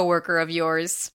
[0.00, 1.12] coworker of yours.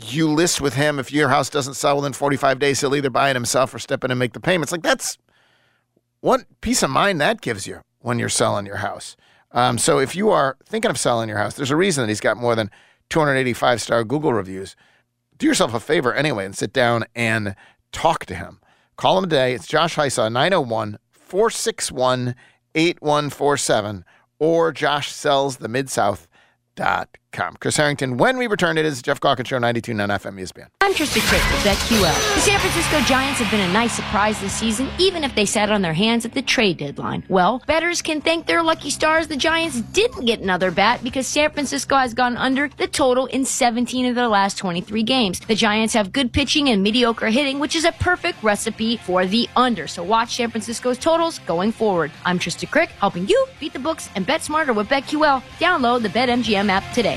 [0.01, 0.97] you list with him.
[0.97, 4.03] If your house doesn't sell within 45 days, he'll either buy it himself or step
[4.03, 4.71] in and make the payments.
[4.71, 5.17] Like that's
[6.27, 9.15] what peace of mind that gives you when you're selling your house.
[9.53, 12.19] Um, so if you are thinking of selling your house, there's a reason that he's
[12.19, 12.69] got more than
[13.09, 14.75] 285 star Google reviews.
[15.37, 17.55] Do yourself a favor anyway and sit down and
[17.93, 18.59] talk to him.
[18.97, 19.53] Call him today.
[19.53, 22.35] It's Josh Hysaw, 901 461
[22.75, 24.03] 8147
[24.37, 25.13] or Josh
[27.27, 27.57] south.com.
[27.59, 30.67] Chris Herrington, when we return, it is Geoff Calkins Show, 92.9 FM ESPN.
[30.81, 32.35] I'm Tristan Crick with BetQL.
[32.35, 35.71] The San Francisco Giants have been a nice surprise this season, even if they sat
[35.71, 37.23] on their hands at the trade deadline.
[37.29, 41.51] Well, bettors can thank their lucky stars the Giants didn't get another bat because San
[41.51, 45.39] Francisco has gone under the total in 17 of their last 23 games.
[45.41, 49.49] The Giants have good pitching and mediocre hitting, which is a perfect recipe for the
[49.55, 49.87] under.
[49.87, 52.11] So watch San Francisco's totals going forward.
[52.25, 55.41] I'm Tristan Crick, helping you beat the books and bet smarter with BetQL.
[55.59, 57.16] Download the BetMGM app today.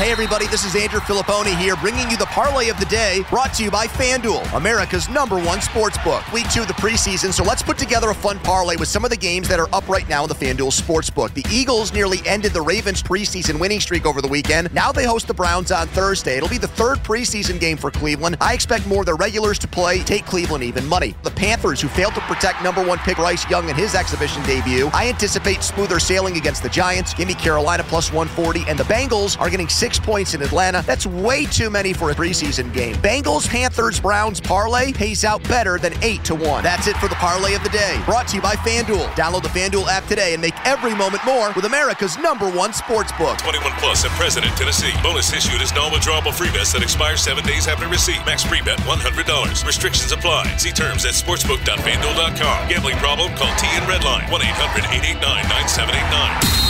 [0.00, 3.52] Hey, everybody, this is Andrew Filipponi here, bringing you the parlay of the day, brought
[3.52, 6.26] to you by FanDuel, America's number one sports book.
[6.32, 9.10] Week two of the preseason, so let's put together a fun parlay with some of
[9.10, 11.34] the games that are up right now in the FanDuel Sportsbook.
[11.34, 14.72] The Eagles nearly ended the Ravens' preseason winning streak over the weekend.
[14.72, 16.38] Now they host the Browns on Thursday.
[16.38, 18.38] It'll be the third preseason game for Cleveland.
[18.40, 21.14] I expect more of their regulars to play, take Cleveland even money.
[21.24, 24.88] The Panthers, who failed to protect number one pick Bryce Young in his exhibition debut,
[24.94, 27.12] I anticipate smoother sailing against the Giants.
[27.12, 30.84] Give me Carolina plus 140, and the Bengals are getting six six points in Atlanta.
[30.86, 32.94] That's way too many for a preseason game.
[32.96, 36.62] Bengals, Panthers, Browns parlay pays out better than 8 to 1.
[36.62, 38.00] That's it for the parlay of the day.
[38.06, 39.08] Brought to you by FanDuel.
[39.18, 43.10] Download the FanDuel app today and make every moment more with America's number one sports
[43.18, 43.36] book.
[43.38, 44.92] 21 and at President, Tennessee.
[45.02, 48.24] Bonus issued is non-withdrawable free bets that expire seven days after receipt.
[48.24, 49.66] Max free bet $100.
[49.66, 50.54] Restrictions apply.
[50.56, 52.68] See terms at sportsbook.fanduel.com.
[52.68, 53.34] Gambling problem?
[53.34, 56.69] Call T TN Redline 1-800-889-9789.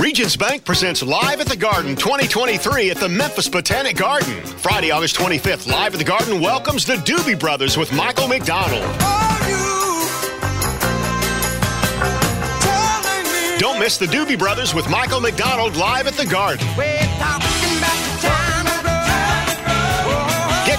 [0.00, 4.42] Regions Bank presents Live at the Garden 2023 at the Memphis Botanic Garden.
[4.44, 8.82] Friday, August 25th, Live at the Garden welcomes the Doobie Brothers with Michael McDonald.
[13.60, 16.66] Don't miss the Doobie Brothers with Michael McDonald live at the Garden.
[16.76, 17.13] Get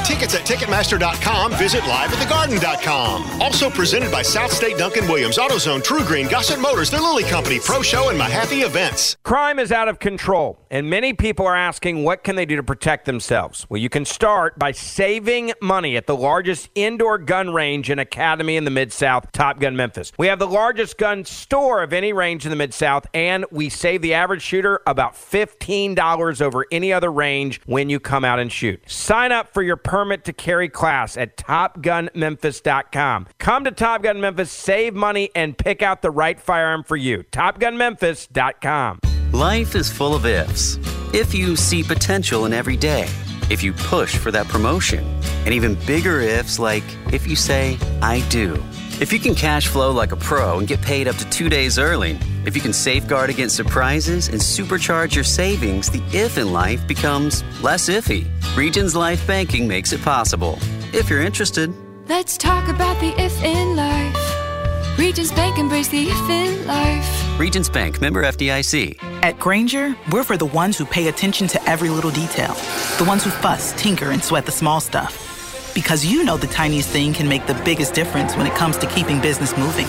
[0.05, 1.53] tickets at Ticketmaster.com.
[1.53, 3.41] Visit liveatthegarden.com.
[3.41, 7.81] Also presented by South State Duncan Williams, AutoZone, TruGreen, Gossett Motors, The Lilly Company, Pro
[7.81, 9.17] Show, and Mahaffey Events.
[9.23, 12.63] Crime is out of control, and many people are asking what can they do to
[12.63, 13.65] protect themselves.
[13.69, 18.55] Well, you can start by saving money at the largest indoor gun range and academy
[18.55, 20.11] in the Mid South, Top Gun Memphis.
[20.17, 23.69] We have the largest gun store of any range in the Mid South, and we
[23.69, 28.51] save the average shooter about $15 over any other range when you come out and
[28.51, 28.81] shoot.
[28.89, 33.27] Sign up for your permit to carry class at TopGunMemphis.com.
[33.39, 37.23] Come to Top Gun Memphis, save money, and pick out the right firearm for you.
[37.31, 38.99] TopGunMemphis.com.
[39.31, 40.77] Life is full of ifs.
[41.13, 43.07] If you see potential in every day,
[43.49, 45.05] if you push for that promotion,
[45.45, 46.83] and even bigger ifs like
[47.13, 48.61] if you say, I do.
[49.01, 51.77] If you can cash flow like a pro and get paid up to two days
[51.77, 56.87] early, if you can safeguard against surprises and supercharge your savings, the if in life
[56.87, 58.25] becomes less iffy.
[58.55, 60.57] Regions Life Banking makes it possible.
[60.93, 61.73] If you're interested,
[62.07, 64.97] Let's talk about the if in life.
[64.97, 67.39] Regions Bank embrace the if in life.
[67.39, 68.97] Regions Bank, member FDIC.
[69.23, 72.53] At Grainger, we're for the ones who pay attention to every little detail,
[72.97, 75.34] the ones who fuss, tinker, and sweat the small stuff.
[75.75, 78.87] Because you know the tiniest thing can make the biggest difference when it comes to
[78.87, 79.85] keeping business moving.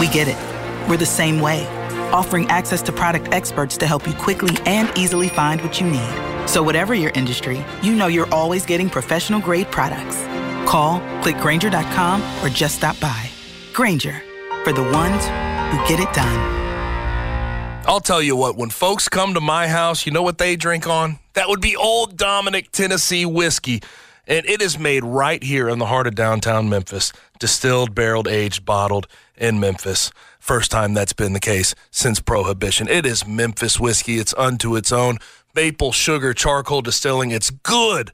[0.00, 0.38] We get it.
[0.88, 1.66] We're the same way,
[2.12, 6.48] offering access to product experts to help you quickly and easily find what you need.
[6.48, 10.16] So, whatever your industry, you know you're always getting professional grade products.
[10.70, 13.28] Call, click clickgranger.com, or just stop by.
[13.72, 14.22] Grainger,
[14.64, 15.24] for the ones
[15.70, 16.60] who get it done.
[17.86, 20.86] I'll tell you what, when folks come to my house, you know what they drink
[20.86, 21.18] on?
[21.34, 23.82] That would be Old Dominick Tennessee whiskey.
[24.30, 28.64] And it is made right here in the heart of downtown Memphis, distilled, barreled, aged,
[28.64, 30.12] bottled in Memphis.
[30.38, 32.86] First time that's been the case since Prohibition.
[32.86, 34.18] It is Memphis whiskey.
[34.20, 35.18] It's unto its own.
[35.52, 37.32] Maple, sugar, charcoal distilling.
[37.32, 38.12] It's good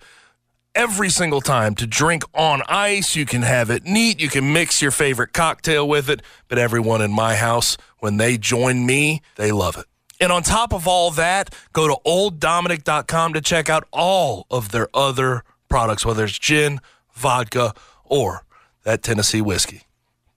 [0.74, 3.14] every single time to drink on ice.
[3.14, 4.18] You can have it neat.
[4.18, 6.22] You can mix your favorite cocktail with it.
[6.48, 9.84] But everyone in my house, when they join me, they love it.
[10.18, 14.88] And on top of all that, go to olddominick.com to check out all of their
[14.94, 16.80] other products, whether it's gin,
[17.12, 17.74] vodka,
[18.04, 18.44] or
[18.84, 19.82] that Tennessee whiskey.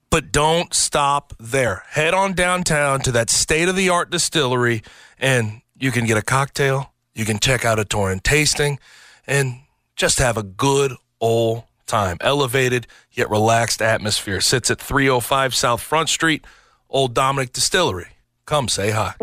[0.10, 1.84] But don't stop there.
[1.90, 4.81] Head on downtown to that state of the art distillery,
[5.20, 6.94] and you can get a cocktail.
[7.14, 8.80] You can check out a Torrent tasting,
[9.28, 9.62] and
[9.96, 12.18] just have a good old time.
[12.22, 14.42] Elevated yet relaxed atmosphere.
[14.42, 16.46] Sits at 305 South Front Street,
[16.90, 18.10] Old Dominick Distillery.
[18.46, 19.14] Come say hi.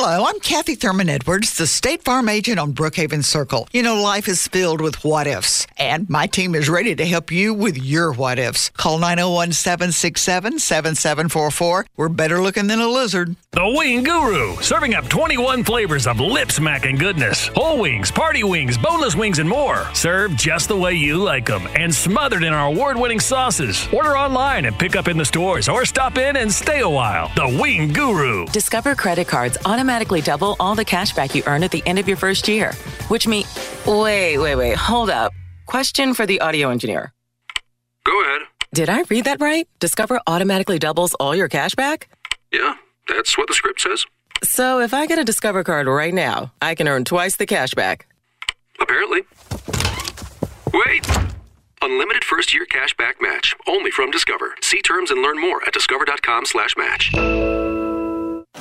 [0.00, 3.66] Hello, I'm Kathy Thurman Edwards, the State Farm agent on Brookhaven Circle.
[3.72, 7.32] You know, life is filled with what ifs, and my team is ready to help
[7.32, 8.70] you with your what ifs.
[8.76, 11.86] Call 901 767 7744.
[11.96, 13.34] We're better looking than a lizard.
[13.50, 17.48] The Wing Guru, serving up 21 flavors of lip smacking goodness.
[17.48, 19.92] Whole wings, party wings, boneless wings, and more.
[19.94, 23.88] Served just the way you like them and smothered in our award winning sauces.
[23.92, 27.32] Order online and pick up in the stores or stop in and stay a while.
[27.34, 28.46] The Wing Guru.
[28.46, 32.06] Discover credit cards automatically double all the cash back you earn at the end of
[32.06, 32.72] your first year,
[33.08, 33.46] which means.
[33.86, 35.32] Wait, wait, wait, hold up.
[35.66, 37.12] Question for the audio engineer.
[38.04, 38.42] Go ahead.
[38.72, 39.68] Did I read that right?
[39.80, 42.08] Discover automatically doubles all your cash back?
[42.52, 42.74] Yeah,
[43.08, 44.04] that's what the script says.
[44.42, 47.74] So if I get a Discover card right now, I can earn twice the cash
[47.74, 48.06] back.
[48.80, 49.22] Apparently.
[50.72, 51.06] Wait!
[51.80, 53.54] Unlimited first year cash back match.
[53.66, 54.54] Only from Discover.
[54.62, 57.87] See terms and learn more at discover.com slash match.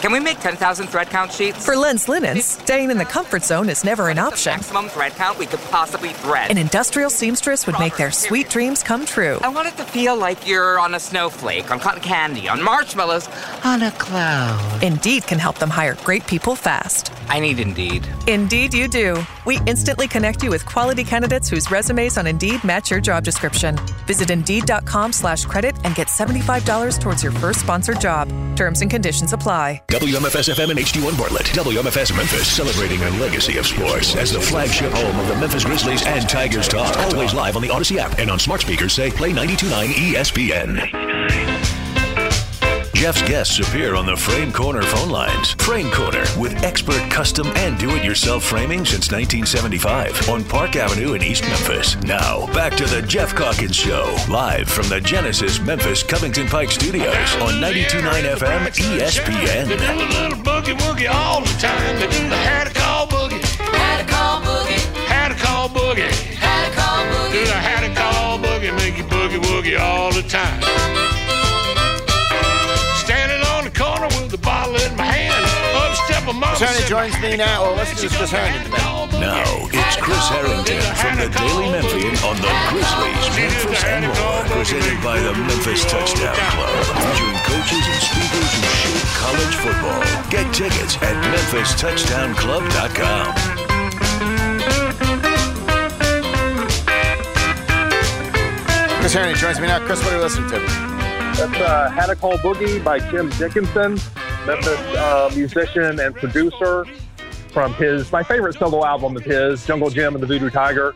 [0.01, 1.65] Can we make 10,000 thread count sheets?
[1.65, 4.51] For Lens Linens, staying in the comfort zone is never an option.
[4.51, 6.51] Maximum thread count we could possibly thread.
[6.51, 9.39] An industrial seamstress would make their sweet dreams come true.
[9.41, 13.27] I want it to feel like you're on a snowflake, on cotton candy, on marshmallows,
[13.63, 14.83] on a cloud.
[14.83, 17.11] Indeed can help them hire great people fast.
[17.27, 18.07] I need Indeed.
[18.27, 19.17] Indeed, you do.
[19.45, 23.77] We instantly connect you with quality candidates whose resumes on Indeed match your job description.
[24.05, 28.29] Visit Indeed.com slash credit and get $75 towards your first sponsored job.
[28.55, 29.81] Terms and conditions apply.
[29.89, 31.45] WMFS FM and HD1 Bartlett.
[31.45, 36.05] WMFS Memphis celebrating a legacy of sports as the flagship home of the Memphis Grizzlies
[36.05, 36.97] and Tigers Talk.
[36.97, 41.56] Always live on the Odyssey app and on smart speakers say play 929 ESPN.
[42.97, 45.51] Jeff's guests appear on the Frame Corner phone lines.
[45.51, 51.43] Frame Corner with expert custom and do-it-yourself framing since 1975 on Park Avenue in East
[51.43, 51.95] Memphis.
[51.97, 57.35] Now, back to the Geoff Calkins Show, live from the Genesis Memphis Covington Pike Studios
[57.35, 59.67] on 92.9 FM ESPN.
[59.67, 61.99] They do a little boogie woogie all the time.
[61.99, 63.41] They do the Hadacol boogie.
[63.59, 65.05] Hadacol boogie.
[65.05, 66.09] Hadacol boogie.
[66.33, 67.31] Hadacol boogie.
[67.31, 68.75] Do the Hadacol boogie.
[68.75, 71.16] Make you boogie woogie all the time.
[76.57, 76.81] Step a mama.
[76.81, 77.61] Chris Herrington said, joins me now.
[77.61, 78.71] Well, let's do Chris Herrington.
[79.21, 84.97] Now, it's Chris Herrington from the Daily Memphian on the Grizzlies, Memphis and more, presented
[85.03, 90.01] by the Memphis Touchdown Club, featuring coaches and speakers who shape college football.
[90.33, 93.37] Get tickets at memphistouchdownclub.com.
[98.97, 99.77] Chris Herrington joins me now.
[99.85, 100.57] Chris, what are you listening to?
[101.37, 103.99] That's uh, Hadacol Boogie by Jim Dickinson,
[104.47, 106.85] Memphis uh, musician and producer
[107.51, 110.95] from his my favorite solo album of his, Jungle Jim and the Voodoo Tiger.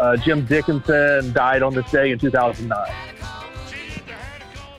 [0.00, 2.92] Uh, Jim Dickinson died on this day in 2009.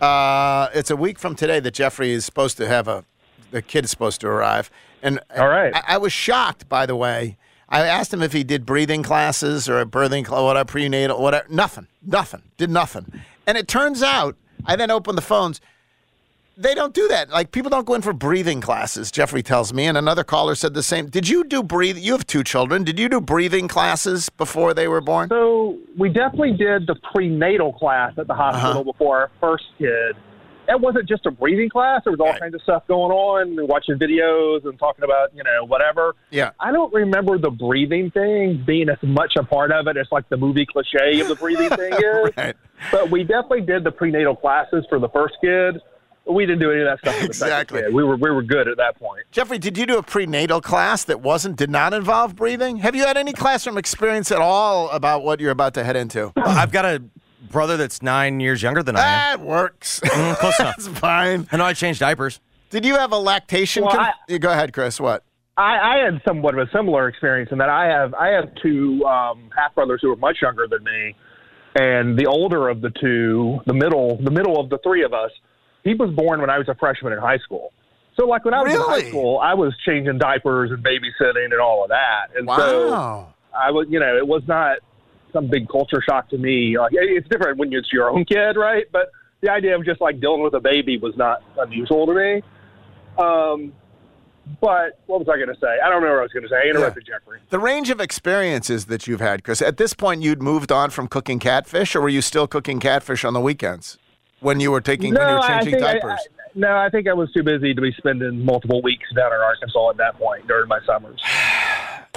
[0.01, 3.05] Uh, it's a week from today that Jeffrey is supposed to have a,
[3.51, 4.69] the kid is supposed to arrive.
[5.01, 5.73] And All right.
[5.73, 7.38] I, I was shocked, by the way.
[7.69, 11.47] I asked him if he did breathing classes or a birthing class, whatever, prenatal, whatever.
[11.49, 13.21] Nothing, nothing, did nothing.
[13.47, 14.35] And it turns out,
[14.65, 15.61] I then opened the phones.
[16.59, 17.29] They don't do that.
[17.29, 19.11] Like people don't go in for breathing classes.
[19.11, 21.07] Jeffrey tells me, and another caller said the same.
[21.07, 21.97] Did you do breathe?
[21.97, 22.83] You have two children.
[22.83, 25.29] Did you do breathing classes before they were born?
[25.29, 28.51] So we definitely did the prenatal class at the uh-huh.
[28.51, 30.17] hospital before our first kid.
[30.67, 32.01] It wasn't just a breathing class.
[32.03, 35.65] There was all kinds of stuff going on, watching videos and talking about, you know,
[35.65, 36.13] whatever.
[36.29, 36.51] Yeah.
[36.59, 40.27] I don't remember the breathing thing being as much a part of it as like
[40.27, 42.37] the movie cliche of the breathing thing is.
[42.37, 42.55] Right.
[42.91, 45.81] But we definitely did the prenatal classes for the first kid.
[46.29, 47.93] We didn't do any of that stuff for the second Exactly.
[47.93, 49.24] We were we were good at that point.
[49.31, 52.77] Jeffrey, did you do a prenatal class that wasn't did not involve breathing?
[52.77, 56.31] Have you had any classroom experience at all about what you're about to head into?
[56.36, 57.01] I've got a
[57.50, 59.39] brother that's nine years younger than I am.
[59.39, 60.00] That works.
[60.01, 60.75] Mm, close enough.
[60.77, 61.48] That's fine.
[61.51, 62.39] I know I changed diapers.
[62.69, 63.83] Did you have a lactation?
[63.83, 65.00] Well, con- I- Go ahead, Chris.
[65.00, 65.24] What?
[65.57, 69.03] I, I had somewhat of a similar experience in that I have I have two
[69.05, 71.15] um, half brothers who are much younger than me,
[71.75, 75.31] and the older of the two, the middle, the middle of the three of us,
[75.83, 77.74] he was born when I was a freshman in high school.
[78.17, 81.62] So like when I was in high school, I was changing diapers and babysitting and
[81.62, 84.79] all of that, and so I was you know it was not
[85.31, 86.77] some big culture shock to me.
[86.77, 88.86] Like it's different when it's your own kid, right?
[88.91, 92.43] But the idea of just like dealing with a baby was not unusual to me.
[93.17, 93.74] Um,
[94.59, 95.77] but what was I going to say?
[95.81, 96.55] I don't remember what I was going to say.
[96.55, 97.39] I interrupted Jeffrey.
[97.50, 99.62] The range of experiences that you've had, Chris.
[99.62, 103.24] At this point, you'd moved on from cooking catfish, or were you still cooking catfish
[103.24, 103.98] on the weekends
[104.41, 106.19] when you were taking when you were changing think I- diapers?
[106.19, 109.39] I- no, I think I was too busy to be spending multiple weeks down in
[109.39, 111.22] Arkansas at that point during my summers.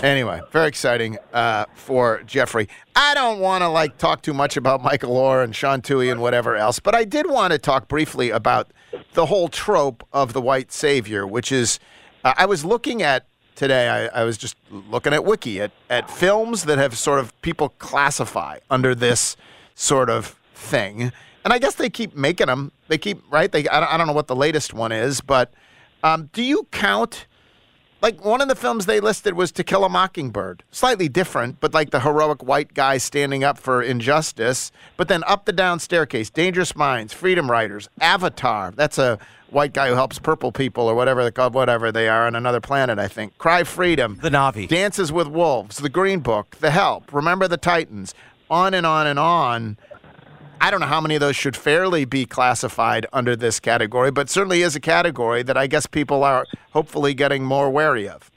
[0.03, 2.69] Anyway, very exciting uh, for Jeffrey.
[2.97, 6.21] I don't want to like talk too much about Michael Oher and Sean Tuohy and
[6.21, 8.73] whatever else, but I did want to talk briefly about
[9.13, 11.79] the whole trope of the white savior, which is
[12.25, 14.09] uh, I was looking at today.
[14.13, 17.69] I, I was just looking at Wiki at at films that have sort of people
[17.79, 19.37] classify under this
[19.77, 21.13] sort of thing,
[21.45, 22.73] and I guess they keep making them.
[22.89, 23.51] They keep right.
[23.51, 25.53] They I don't, I don't know what the latest one is, but
[26.03, 27.27] um, do you count?
[28.03, 30.65] like one of the films they listed was To Kill a Mockingbird.
[30.73, 34.73] Slightly different, but like the heroic white guy standing up for injustice.
[34.97, 38.73] But then Up the Down Staircase, Dangerous Minds, Freedom Riders, Avatar.
[38.73, 39.19] That's a
[39.51, 42.61] white guy who helps purple people or whatever they call whatever they are on another
[42.61, 43.39] planet, I think.
[43.39, 44.19] Cry Freedom.
[44.21, 44.67] The Na'vi.
[44.67, 48.15] Dances with Wolves, The Green Book, The Help, Remember the Titans,
[48.51, 49.79] on and on and on.
[50.63, 54.31] I don't know how many of those should fairly be classified under this category, but
[54.31, 58.31] certainly is a category that I guess people are hopefully getting more wary of.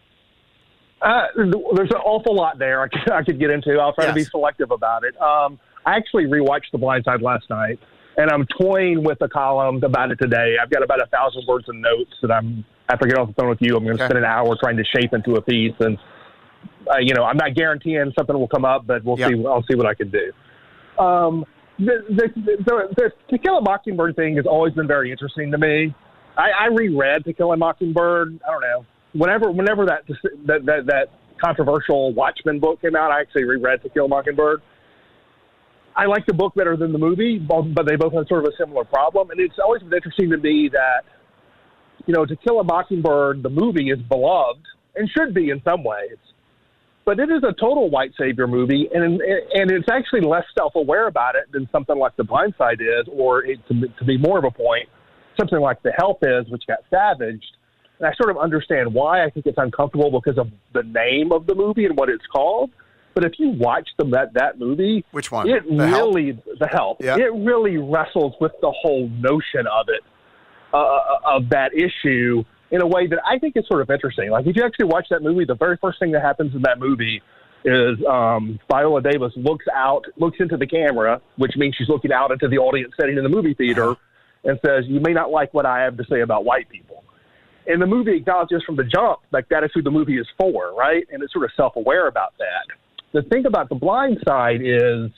[1.04, 3.78] Uh, there's an awful lot there I could, I could get into.
[3.80, 5.16] I'll try to be selective about it.
[5.22, 7.80] Um, I actually rewatched The Blind Side last night,
[8.18, 10.56] and I'm toying with a column about it today.
[10.60, 13.34] I've got about a thousand words of notes that I'm after I get off the
[13.36, 13.78] phone with you.
[13.78, 14.12] I'm going to Okay.
[14.12, 16.00] spend an hour trying to shape into a piece, and
[16.90, 19.28] uh, you know, I'm not guaranteeing something will come up, but we'll Yeah.
[19.28, 19.46] see.
[19.46, 20.32] I'll see what I can do.
[20.98, 21.46] Um,
[21.80, 25.58] the, the, the, the To Kill a Mockingbird thing has always been very interesting to
[25.58, 25.94] me.
[26.38, 28.40] I, I reread To Kill a Mockingbird.
[28.48, 28.86] I don't know.
[29.14, 30.04] Whenever, whenever that
[30.46, 31.08] that that, that
[31.42, 34.62] controversial Watchman book came out, I actually reread To Kill a Mockingbird.
[35.96, 38.58] I like the book better than the movie, but they both have sort of a
[38.58, 39.30] similar problem.
[39.30, 41.04] And it's always been interesting to me that
[42.06, 44.66] you know, To Kill a Mockingbird, the movie is beloved
[44.96, 46.18] and should be in some ways,
[47.06, 51.36] but it is a total white savior movie, and and it's actually less self-aware about
[51.36, 54.44] it than something like The Blind Side is, or it, to, to be more of
[54.44, 54.90] a point,
[55.38, 57.46] something like The Help is, which got savaged.
[58.00, 59.24] And I sort of understand why.
[59.24, 62.72] I think it's uncomfortable because of the name of the movie and what it's called.
[63.14, 65.48] But if you watch the, that that movie, which one?
[65.48, 66.16] It The Help?
[66.60, 67.02] the help.
[67.02, 67.18] Yeah.
[67.18, 70.04] It really wrestles with the whole notion of it,
[70.74, 72.44] uh, of that issue
[72.76, 74.30] in a way that I think is sort of interesting.
[74.30, 76.78] Like if you actually watch that movie, the very first thing that happens in that
[76.78, 77.22] movie
[77.64, 82.32] is um, Viola Davis looks out, looks into the camera, which means she's looking out
[82.32, 83.96] into the audience sitting in the movie theater,
[84.44, 87.04] and says, "You may not like what I have to say about white people."
[87.66, 90.76] And the movie acknowledges from the jump, like that is who the movie is for,
[90.76, 91.08] right?
[91.12, 92.76] And it's sort of self-aware about that.
[93.14, 95.10] The thing about the blind side is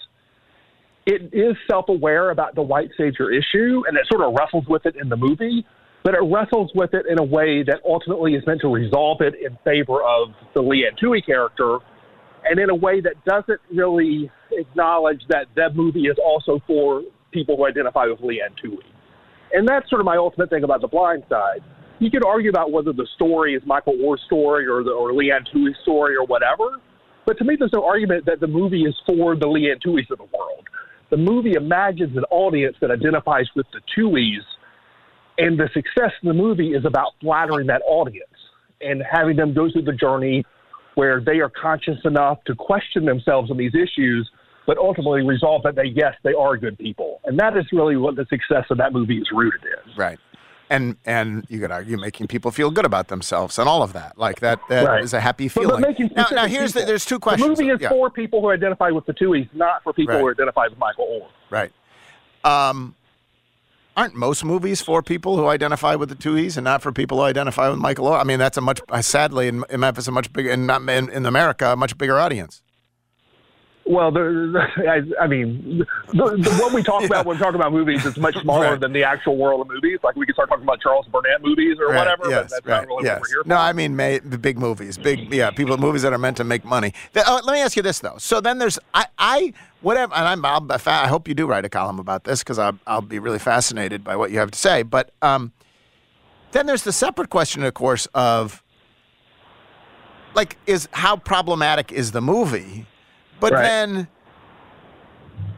[1.06, 4.96] it is self-aware about the white savior issue, and it sort of wrestles with it
[4.96, 5.66] in the movie,
[6.08, 9.34] but it wrestles with it in a way that ultimately is meant to resolve it
[9.44, 11.80] in favor of the Leigh Anne Tuohy character,
[12.46, 17.58] and in a way that doesn't really acknowledge that that movie is also for people
[17.58, 18.86] who identify with Leigh Anne Tuohy.
[19.52, 21.62] And that's sort of my ultimate thing about The Blind Side.
[22.00, 25.32] You could argue about whether the story is Michael Oher's story or the, or Leigh
[25.32, 26.78] Anne Tuohy's story or whatever,
[27.26, 30.10] but to me, there's no argument that the movie is for the Leigh Anne Tuohy's
[30.10, 30.70] of the world.
[31.10, 34.46] The movie imagines an audience that identifies with the Tuohy's,
[35.38, 38.24] and the success of the movie is about flattering that audience
[38.82, 40.46] and having them go through the journey
[40.96, 44.29] where they are conscious enough to question themselves on these issues,
[44.65, 47.20] but ultimately resolve that they, yes, they are good people.
[47.25, 49.94] And that is really what the success of that movie is rooted in.
[49.96, 50.20] Right.
[50.70, 54.17] And and you could argue making people feel good about themselves and all of that.
[54.17, 55.20] Like that that is Right.
[55.20, 55.79] a happy feeling.
[55.79, 57.58] making now, now here's the, there's two questions.
[57.58, 57.88] The movie is Yeah.
[57.89, 61.29] for people who identify with the Tuohy's, not for people who identify with Michael Oher.
[61.50, 61.72] Right.
[62.44, 62.96] Um,
[63.98, 67.24] aren't most movies for people who identify with the Tuohy's and not for people who
[67.24, 68.13] identify with Michael?
[68.13, 70.88] I mean, that's a much uh, sadly in, in Memphis a much bigger in, not
[70.88, 72.62] in, in America a much bigger audience.
[73.89, 74.60] Well, the,
[75.20, 78.18] I, I mean, the, the, what we talk about when we talk about movies is
[78.18, 78.80] much smaller Right.
[78.82, 80.00] than the actual world of movies.
[80.04, 82.66] Like we could start talking about Charles Burnett movies or Right, whatever, Yes, but that's
[82.66, 83.13] right, not really yes.
[83.13, 86.12] what we're here No, I mean ma- the big movies, big yeah, people movies that
[86.14, 86.94] are meant to make money.
[87.16, 88.18] Uh, let me ask you this though.
[88.18, 91.70] So then there's I I whatever, and I'm I'll, I hope you do write a
[91.70, 94.83] column about this because I'll I'll be really fascinated by what you have to say.
[94.83, 95.51] But um,
[96.51, 98.63] then there's the separate question, of course, of
[100.35, 102.85] like is how problematic is the movie,
[103.40, 103.63] but Right.
[103.63, 104.07] then.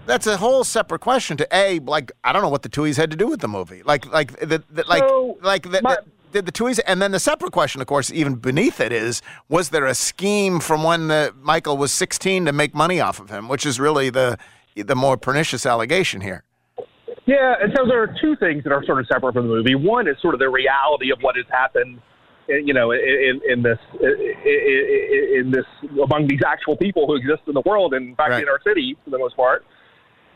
[0.06, 1.38] That's a whole separate question.
[1.38, 3.84] To a like, I don't know what the Tuohy's had to do with the movie.
[3.84, 5.04] Like, like the, the like,
[5.44, 8.80] like the, the, did the Tuohy's, and then the separate question, of course, even beneath
[8.80, 13.00] it is, was there a scheme from when the, Michael was 16 to make money
[13.00, 14.38] off of him, which is really the
[14.76, 16.44] the more pernicious allegation here.
[17.26, 19.76] Yeah, and so there are two things that are sort of separate from the movie.
[19.76, 22.02] One is sort of the reality of what has happened,
[22.50, 25.66] eh, you know, in, in this in, in this
[26.04, 28.98] among these actual people who exist in the world and in fact in our city
[29.04, 29.66] for the most part.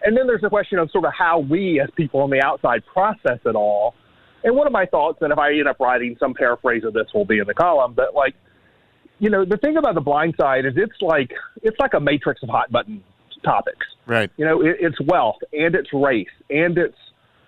[0.03, 2.83] And then there's the question of sort of how we as people on the outside
[2.85, 3.95] process it all.
[4.43, 7.07] And one of my thoughts, and if I end up writing some paraphrase of this,
[7.13, 7.93] will be in the column.
[7.93, 8.35] But like,
[9.19, 12.43] you know, the thing about the blind side is it's like it's like a matrix
[12.43, 13.03] of hot button
[13.43, 13.85] topics.
[14.05, 14.29] Right.
[14.37, 16.97] You know, it, it's wealth and it's race and it's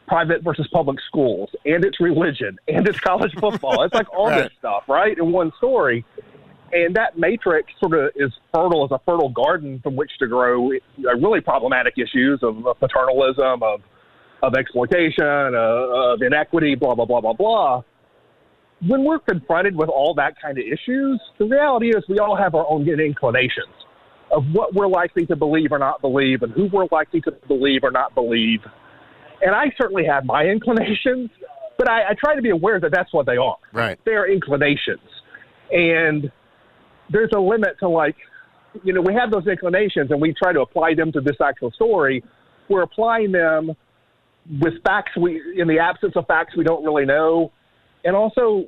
[0.07, 3.83] private versus public schools and it's religion and it's college football.
[3.83, 4.43] it's like all Right.
[4.43, 6.05] this stuff, right, in one story.
[6.71, 10.71] And that matrix sort of is fertile as a fertile garden from which to grow
[10.73, 13.81] uh, really problematic issues of, of paternalism, of
[14.45, 17.81] of exploitation, uh, of inequity, blah blah blah blah blah.
[18.87, 22.55] When we're confronted with all that kind of issues, the reality is we all have
[22.55, 23.73] our own inclinations
[24.31, 27.83] of what we're likely to believe or not believe, and who we're likely to believe
[27.83, 28.59] or not believe.
[29.41, 31.29] And I certainly have my inclinations,
[31.77, 33.57] but I, I try to be aware that that's what they are.
[33.73, 33.99] Right.
[34.05, 35.09] They're inclinations,
[35.71, 36.31] and
[37.09, 38.15] there's a limit to like,
[38.83, 41.71] you know, we have those inclinations, and we try to apply them to this actual
[41.71, 42.23] story.
[42.67, 43.75] We're applying them
[44.61, 47.51] with facts we, in the absence of facts we don't really know,
[48.03, 48.67] and also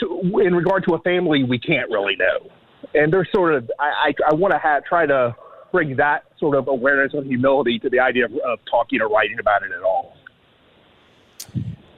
[0.00, 2.50] to, in regard to a family we can't really know.
[2.94, 5.34] And there's sort of I I, I want to ha- try to
[5.72, 9.38] bring that sort of awareness and humility to the idea of, of talking or writing
[9.40, 10.16] about it at all.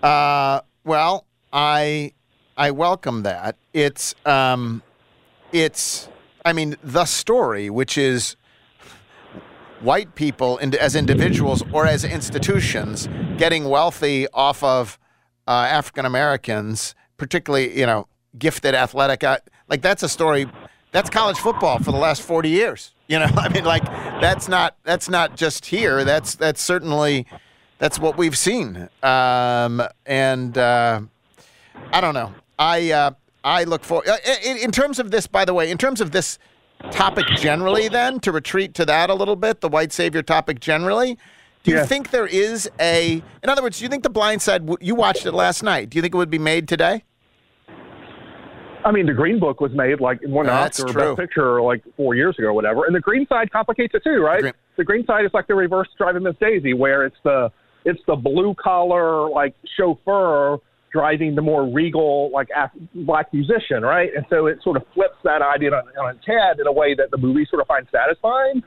[0.02, 2.12] Uh, well, I
[2.56, 3.56] I welcome that.
[3.72, 4.82] It's um,
[5.52, 6.08] it's
[6.44, 8.36] I mean the story, which is
[9.86, 14.98] white people in, as individuals or as institutions getting wealthy off of
[15.46, 19.22] uh, African Americans, particularly you know gifted athletic.
[19.22, 20.46] Uh, like that's a story.
[20.90, 22.92] That's college football for the last forty years.
[23.06, 23.84] You know, I mean, like
[24.20, 26.04] that's not that's not just here.
[26.04, 27.24] That's that's certainly
[27.78, 28.88] that's what we've seen.
[29.04, 31.00] Um, and uh,
[31.92, 32.34] I don't know.
[32.58, 33.10] I uh,
[33.44, 35.28] I look for uh, in, in terms of this.
[35.28, 36.40] By the way, in terms of this
[36.90, 41.18] topic generally, then to retreat to that a little bit, the white savior topic generally.
[41.62, 41.86] Do you Yeah.
[41.86, 43.22] think there is a?
[43.42, 44.68] In other words, do you think the Blind Side?
[44.80, 45.90] You watched it last night.
[45.90, 47.02] Do you think it would be made today?
[48.84, 51.02] I mean, the Green Book was made like in one That's Oscar true.
[51.08, 54.22] Best Picture like four years ago or whatever, and the Green Side complicates it too,
[54.22, 54.54] right?
[54.76, 57.50] The Green, Side is like the reverse Driving Miss Daisy, where it's the
[57.84, 60.58] it's the blue collar like chauffeur
[60.96, 64.08] driving the more regal like Af- black musician, right?
[64.16, 66.94] And so it sort of flips that idea on, on its head in a way
[66.94, 68.62] that the movie sort of finds satisfying.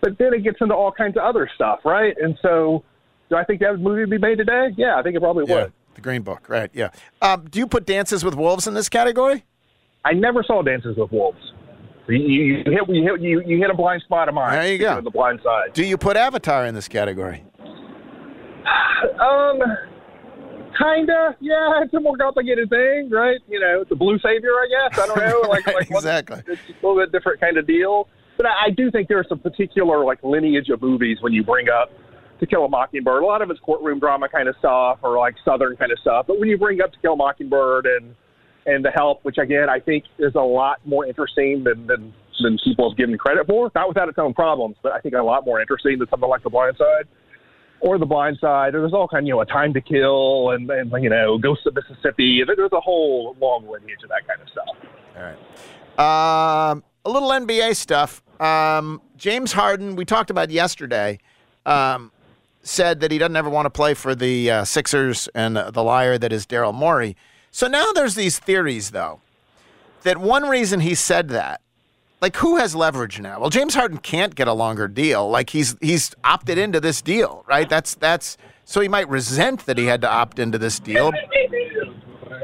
[0.00, 2.14] But then it gets into all kinds of other stuff, right?
[2.20, 2.84] And so,
[3.28, 4.68] do I think that movie would be made today?
[4.76, 5.72] Yeah, I think it probably would.
[5.94, 6.70] The Green Book, right?
[6.72, 6.90] Yeah.
[7.20, 9.44] Um, do you put Dances with Wolves in this category?
[10.04, 11.42] I never saw Dances with Wolves.
[12.08, 14.52] You, you, you hit you hit you, you hit a blind spot of mine.
[14.52, 15.00] There you go.
[15.00, 15.74] The blind side.
[15.74, 17.44] Do you put Avatar in this category?
[19.20, 19.60] Um,
[20.76, 21.36] kinda.
[21.40, 23.38] Yeah, it's a more complicated thing, right?
[23.48, 24.98] You know, it's a blue savior, I guess.
[24.98, 25.48] I don't know.
[25.48, 26.42] Like, like what- exactly.
[26.46, 28.08] it's a little bit different kind of deal.
[28.36, 31.68] But I, I do think there's some particular like lineage of movies when you bring
[31.68, 31.90] up
[32.40, 33.22] To Kill a Mockingbird.
[33.22, 36.26] A lot of it's courtroom drama kind of stuff or like Southern kind of stuff.
[36.28, 38.14] But when you bring up To Kill a Mockingbird and
[38.66, 42.56] and The Help, which again I think is a lot more interesting than than than
[42.62, 43.72] people have given credit for.
[43.74, 46.44] Not without its own problems, but I think a lot more interesting than something like
[46.44, 47.08] The Blind Side
[47.80, 48.74] or The Blind Side.
[48.74, 51.66] Or there's all kind, you know, A Time to Kill and, and you know, Ghosts
[51.66, 52.42] of Mississippi.
[52.46, 54.68] There- There's a whole long lineage of that kind of stuff.
[55.16, 56.70] All right.
[56.70, 58.22] Um, a little NBA stuff.
[58.40, 61.18] Um, James Harden, we talked about yesterday,
[61.66, 62.12] um,
[62.62, 66.18] said that he doesn't ever want to play for the uh, Sixers and the liar
[66.18, 67.16] that is Daryl Morey.
[67.50, 69.20] So now there's these theories, though,
[70.02, 71.60] that one reason he said that,
[72.20, 73.40] like who has leverage now?
[73.40, 75.28] Well, James Harden can't get a longer deal.
[75.28, 77.68] Like he's he's opted into this deal, right?
[77.68, 81.12] That's that's so he might resent that he had to opt into this deal.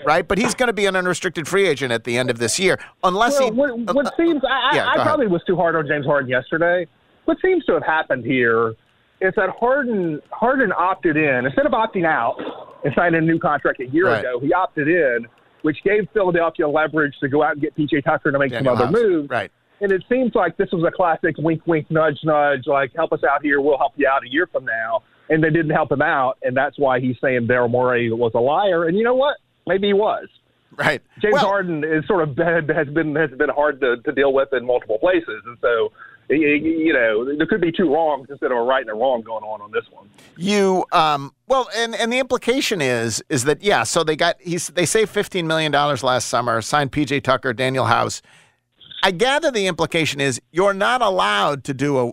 [0.07, 2.59] Right, but he's going to be an unrestricted free agent at the end of this
[2.59, 3.51] year, unless well, he.
[3.53, 6.29] what, uh, what seems I, yeah, I, I probably was too hard on James Harden
[6.29, 6.87] yesterday.
[7.25, 8.75] What seems to have happened here
[9.23, 12.37] is that Harden Harden opted in instead of opting out
[12.85, 14.21] and signing a new contract a year Right.
[14.21, 14.41] ago.
[14.41, 15.27] He opted in,
[15.63, 18.89] which gave Philadelphia leverage to go out and get PJ Tucker to make Daniel some
[18.89, 19.31] other moves.
[19.31, 19.51] Right.
[19.81, 22.67] And it seems like this was a classic wink, wink, nudge, nudge.
[22.67, 25.03] Like help us out here, we'll help you out a year from now.
[25.29, 28.41] And they didn't help him out, and that's why he's saying Daryl Morey was a
[28.41, 28.85] liar.
[28.85, 29.39] And you know what?
[29.67, 30.29] Maybe he was.
[30.77, 31.01] Right.
[31.21, 34.53] James Harden is sort of been, has been has been hard to, to deal with
[34.53, 35.93] in multiple places, and so
[36.31, 39.45] you know there could be two wrongs instead of a right and a wrong going
[39.45, 40.09] on on this one.
[40.37, 44.69] You um well and and the implication is is that yeah so they got he's
[44.69, 48.23] they saved 15 million dollars last summer signed PJ Tucker Danuel House
[49.05, 52.13] I gather the implication is you're not allowed to do a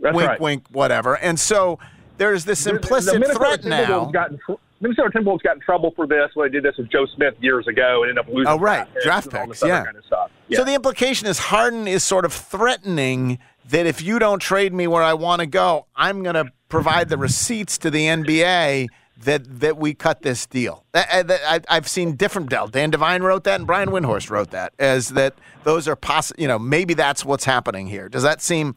[0.00, 0.40] That's wink right.
[0.40, 1.78] wink whatever and so
[2.18, 4.38] there's this The- the implicit Minnesota threat now Got in,
[4.80, 7.66] Minnesota Timberwolves got in trouble for this when they did this with Joe Smith years
[7.66, 8.48] ago and ended up losing.
[8.52, 8.86] Oh, right.
[9.02, 9.84] Draft picks, yeah.
[9.84, 10.30] kind of stuff.
[10.52, 13.38] So the implication is Harden is sort of threatening
[13.70, 17.08] that if you don't trade me where I want to go, I'm going to provide
[17.08, 20.84] the receipts to the NBA that that we cut this deal.
[20.94, 22.68] I, I've seen different Dell.
[22.68, 26.40] Dan Devine wrote that, and Brian Windhorst wrote that as that those are possible.
[26.40, 28.08] You know, maybe that's what's happening here.
[28.08, 28.74] Does that seem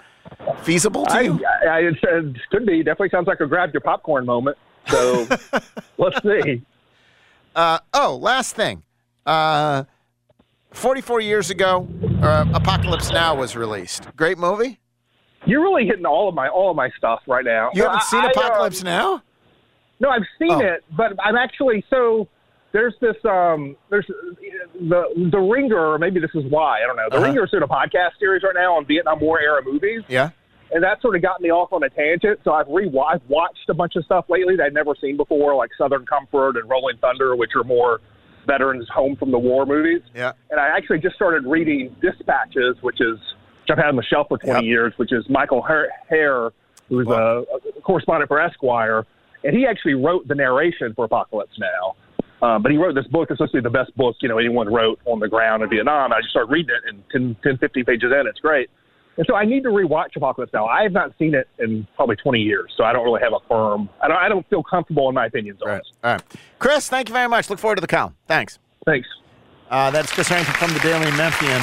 [0.62, 1.46] feasible to I, you?
[1.70, 2.22] I, it uh,
[2.52, 2.84] could be.
[2.84, 4.58] Definitely sounds like a grab your popcorn moment.
[4.88, 5.28] So
[5.98, 6.62] let's see.
[7.56, 8.84] Uh, oh, last thing.
[9.26, 9.84] Uh,
[10.72, 11.88] 44 years ago,
[12.22, 14.16] uh, Apocalypse Now was released.
[14.16, 14.80] Great movie.
[15.46, 17.72] You're really hitting all of my all of my stuff right now.
[17.74, 19.24] You haven't I- seen Apocalypse um, Now?
[20.00, 20.60] No, I've seen Oh.
[20.60, 22.28] it, but I'm actually so
[22.72, 24.06] there's this um there's
[24.80, 25.94] the the Ringer.
[25.94, 27.08] or Maybe this is why I don't know.
[27.10, 27.26] The Uh-huh.
[27.26, 30.30] Ringer is doing a podcast series right now on Vietnam War era movies, Yeah.
[30.72, 32.40] and that sort of got me off on a tangent.
[32.44, 35.56] So I've re I've watched a bunch of stuff lately that I'd never seen before,
[35.56, 38.02] like Southern Comfort and Rolling Thunder, which are more
[38.46, 40.02] veterans home from the war movies.
[40.16, 40.32] Yeah.
[40.52, 43.18] And I actually just started reading Dispatches, which is
[43.62, 46.52] which I've had on the shelf for 20 years, which is Michael Herr, Herr
[46.88, 47.44] who's a,
[47.78, 49.06] a correspondent for Esquire,
[49.44, 51.96] and he actually wrote the narration for Apocalypse Now.
[52.40, 54.38] Um, but he wrote this book that's supposed to be the best book you know
[54.38, 56.14] anyone wrote on the ground in Vietnam.
[56.14, 58.70] I just started reading it, and 10, 10 15 pages in, it's great.
[59.18, 60.68] And so I need to rewatch Apocalypse Now.
[60.68, 63.40] I have not seen it in probably 20 years, so I don't really have a
[63.48, 63.90] firm.
[64.02, 64.18] I don't.
[64.18, 65.84] I don't feel comfortable in my opinions on it.
[66.04, 66.22] All right.
[66.60, 67.50] Chris, thank you very much.
[67.50, 68.16] Look forward to the column.
[68.28, 68.60] Thanks.
[68.86, 69.08] Thanks.
[69.70, 71.62] Uh, that's Chris Herrington from the Daily Memphian.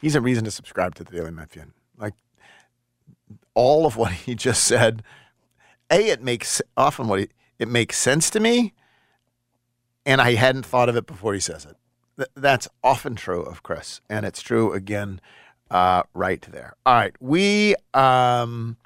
[0.00, 1.72] He's a reason to subscribe to the Daily Memphian.
[1.98, 2.14] Like
[3.54, 5.02] all of what he just said,
[5.90, 8.72] a it makes often what he, it makes sense to me,
[10.04, 11.76] and I hadn't thought of it before he says it.
[12.16, 15.20] Th- that's often true of Chris, and it's true again
[15.70, 16.74] uh, right there.
[16.86, 18.76] All right, we um,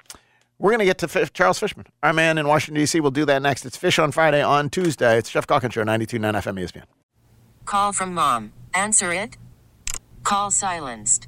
[0.57, 1.87] We're going to get to Fi- Charles Fishman.
[2.03, 2.99] Our man in Washington, D.C.
[2.99, 3.65] We'll do that next.
[3.65, 5.17] It's Fish on Friday on Tuesday.
[5.17, 6.83] It's Jeff Show, 92.9 FM ESPN.
[7.65, 8.51] Call from mom.
[8.73, 9.37] Answer it.
[10.23, 11.27] Call silenced.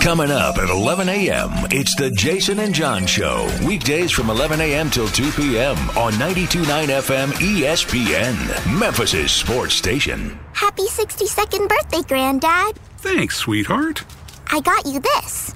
[0.00, 3.48] Coming up at 11 a.m., it's the Jason and John Show.
[3.66, 4.88] Weekdays from 11 a.m.
[4.88, 5.76] till 2 p.m.
[5.98, 10.38] on 92.9 FM ESPN, Memphis' sports station.
[10.52, 12.76] Happy 62nd birthday, Granddad.
[12.98, 14.04] Thanks, sweetheart.
[14.46, 15.52] I got you this.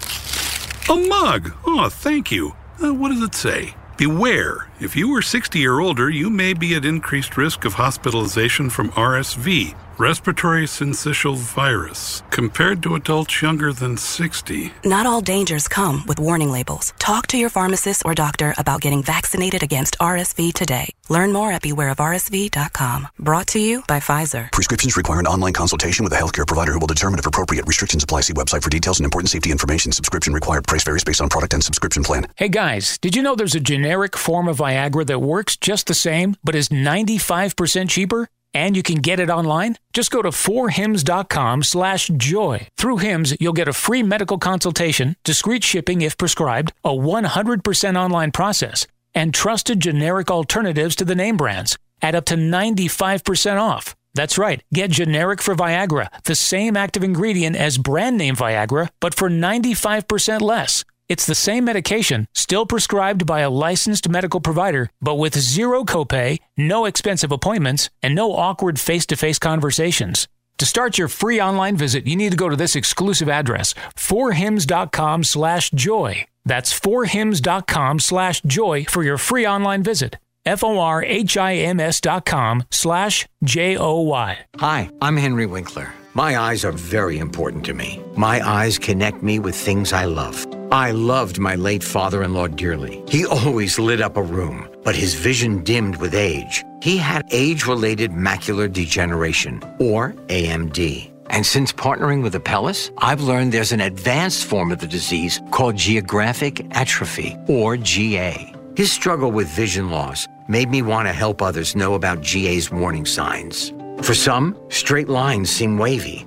[0.88, 1.52] A mug.
[1.64, 2.56] Oh, thank you.
[2.82, 3.74] Uh, what does it say?
[3.96, 4.68] Beware.
[4.80, 8.90] If you are 60 or older, you may be at increased risk of hospitalization from
[8.92, 14.72] RSV, respiratory syncytial virus, compared to adults younger than 60.
[14.82, 16.94] Not all dangers come with warning labels.
[16.98, 20.94] Talk to your pharmacist or doctor about getting vaccinated against RSV today.
[21.10, 23.08] Learn more at bewareofrsv.com.
[23.18, 24.50] Brought to you by Pfizer.
[24.52, 27.66] Prescriptions require an online consultation with a healthcare provider who will determine if appropriate.
[27.66, 28.22] Restrictions apply.
[28.22, 29.92] See website for details and important safety information.
[29.92, 30.66] Subscription required.
[30.66, 32.26] Price varies based on product and subscription plan.
[32.36, 35.94] Hey guys, did you know there's a generic form of Viagra that works just the
[35.94, 38.28] same, but is 95% cheaper?
[38.52, 39.76] And you can get it online?
[39.92, 42.66] Just go to forhims.com slash joy.
[42.76, 48.32] Through Hims, you'll get a free medical consultation, discreet shipping if prescribed, a 100% online
[48.32, 53.94] process, and trusted generic alternatives to the name brands at up to 95% off.
[54.14, 54.62] That's right.
[54.74, 60.40] Get generic for Viagra, the same active ingredient as brand name Viagra, but for 95%
[60.40, 60.84] less.
[61.10, 66.38] It's the same medication, still prescribed by a licensed medical provider, but with zero copay,
[66.56, 70.28] no expensive appointments, and no awkward face-to-face conversations.
[70.58, 75.24] To start your free online visit, you need to go to this exclusive address, forhims.com
[75.24, 76.26] slash joy.
[76.44, 80.16] That's forhims.com slash joy for your free online visit.
[80.46, 84.38] F-O-R-H-I-M-S dot com slash J-O-Y.
[84.58, 85.92] Hi, I'm Henry Winkler.
[86.14, 88.00] My eyes are very important to me.
[88.16, 90.46] My eyes connect me with things I love.
[90.72, 93.02] I loved my late father in law dearly.
[93.08, 96.64] He always lit up a room, but his vision dimmed with age.
[96.80, 101.10] He had age related macular degeneration, or AMD.
[101.30, 105.76] And since partnering with Apellis, I've learned there's an advanced form of the disease called
[105.76, 108.54] geographic atrophy, or GA.
[108.76, 113.06] His struggle with vision loss made me want to help others know about GA's warning
[113.06, 113.72] signs.
[114.02, 116.26] For some, straight lines seem wavy,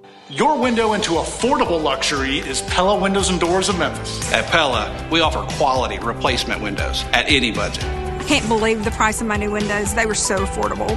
[0.31, 4.31] Your window into affordable luxury is Pella Windows and Doors of Memphis.
[4.31, 7.83] At Pella, we offer quality replacement windows at any budget.
[7.83, 9.93] I can't believe the price of my new windows.
[9.93, 10.89] They were so affordable.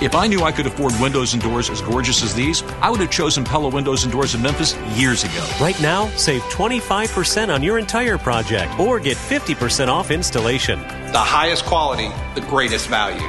[0.00, 3.00] If I knew I could afford windows and doors as gorgeous as these, I would
[3.00, 5.44] have chosen Pella Windows and Doors of Memphis years ago.
[5.60, 10.78] Right now, save 25% on your entire project or get 50% off installation.
[11.10, 13.26] The highest quality, the greatest value.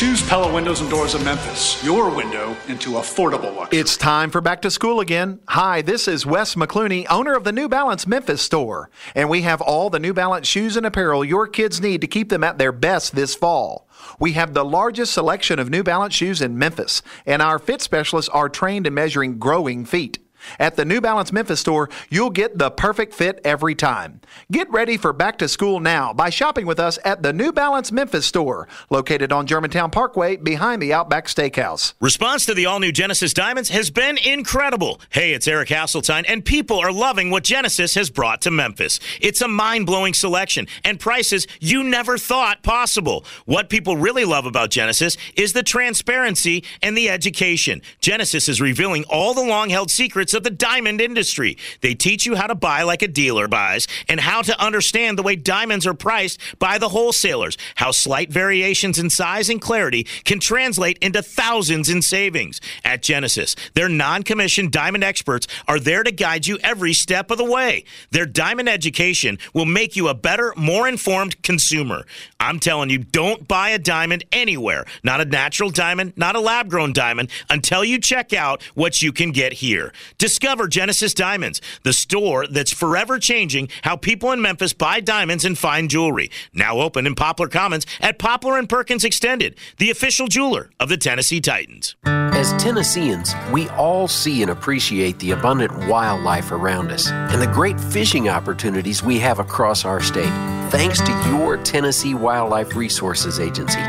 [0.00, 3.78] Choose Pella Windows and Doors of Memphis, your window into affordable luxury.
[3.78, 5.40] It's time for back to school again.
[5.48, 9.60] Hi, this is Wes McClooney, owner of the New Balance Memphis store, and we have
[9.60, 12.72] all the New Balance shoes and apparel your kids need to keep them at their
[12.72, 13.86] best this fall.
[14.18, 18.30] We have the largest selection of New Balance shoes in Memphis, and our fit specialists
[18.30, 20.18] are trained in measuring growing feet.
[20.58, 24.20] At the New Balance Memphis store, you'll get the perfect fit every time.
[24.50, 27.92] Get ready for back to school now by shopping with us at the New Balance
[27.92, 31.94] Memphis store, located on Germantown Parkway behind the Outback Steakhouse.
[32.00, 35.00] Response to the all new Genesis Diamonds has been incredible.
[35.10, 39.00] Hey, it's Eric Hasseltine, and people are loving what Genesis has brought to Memphis.
[39.20, 43.24] It's a mind blowing selection and prices you never thought possible.
[43.46, 47.82] What people really love about Genesis is the transparency and the education.
[48.00, 51.56] Genesis is revealing all the long held secrets of the diamond industry.
[51.80, 55.22] They teach you how to buy like a dealer buys and how to understand the
[55.22, 60.40] way diamonds are priced by the wholesalers, how slight variations in size and clarity can
[60.40, 62.60] translate into thousands in savings.
[62.84, 67.38] At Genesis, their non commissioned diamond experts are there to guide you every step of
[67.38, 67.84] the way.
[68.10, 72.06] Their diamond education will make you a better, more informed consumer.
[72.38, 76.68] I'm telling you, don't buy a diamond anywhere, not a natural diamond, not a lab
[76.70, 79.92] grown diamond, until you check out what you can get here.
[80.20, 85.56] Discover Genesis Diamonds, the store that's forever changing how people in Memphis buy diamonds and
[85.56, 86.30] fine jewelry.
[86.52, 90.98] Now open in Poplar Commons at Poplar and Perkins Extended, the official jeweler of the
[90.98, 91.96] Tennessee Titans.
[92.04, 97.80] As Tennesseans, we all see and appreciate the abundant wildlife around us and the great
[97.80, 100.28] fishing opportunities we have across our state,
[100.70, 103.80] thanks to your Tennessee Wildlife Resources Agency.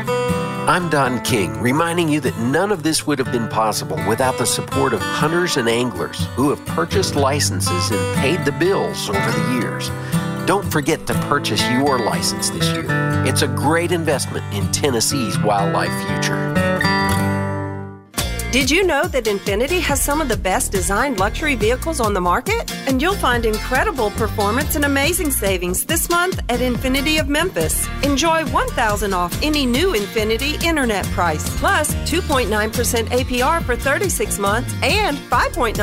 [0.68, 4.46] I'm Don King, reminding you that none of this would have been possible without the
[4.46, 9.60] support of hunters and anglers who have purchased licenses and paid the bills over the
[9.60, 9.88] years.
[10.46, 12.86] Don't forget to purchase your license this year.
[13.26, 16.71] It's a great investment in Tennessee's wildlife future.
[18.52, 22.20] Did you know that Infiniti has some of the best designed luxury vehicles on the
[22.20, 22.70] market?
[22.86, 27.88] And you'll find incredible performance and amazing savings this month at Infiniti of Memphis.
[28.02, 35.16] Enjoy 1000 off any new Infiniti internet price, plus 2.9% APR for 36 months and
[35.16, 35.74] 5.9%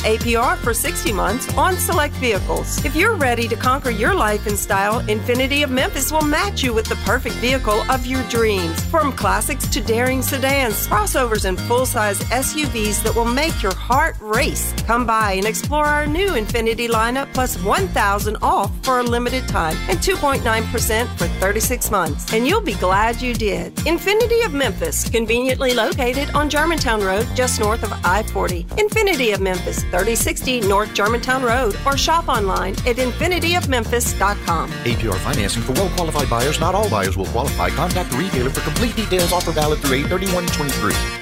[0.00, 2.84] APR for 60 months on select vehicles.
[2.84, 6.74] If you're ready to conquer your life in style, Infiniti of Memphis will match you
[6.74, 8.84] with the perfect vehicle of your dreams.
[8.90, 14.74] From classics to daring sedans, crossovers, and full SUVs that will make your heart race.
[14.86, 19.76] Come by and explore our new Infiniti lineup plus 1000 off for a limited time
[19.88, 22.32] and 2.9% for 36 months.
[22.32, 23.74] And you'll be glad you did.
[23.76, 28.64] Infiniti of Memphis, conveniently located on Germantown Road just north of I 40.
[28.64, 34.70] Infiniti of Memphis, 3060 North Germantown Road, or shop online at infinityofmemphis.com.
[34.70, 36.58] APR financing for well qualified buyers.
[36.60, 37.70] Not all buyers will qualify.
[37.70, 39.32] Contact the retailer for complete details.
[39.32, 41.21] Offer valid through 83123.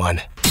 [0.01, 0.50] one.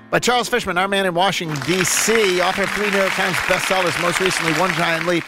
[0.09, 3.99] by Charles Fishman, our man in Washington, D.C., author of three New York Times bestsellers,
[4.01, 5.23] most recently One Giant Leap,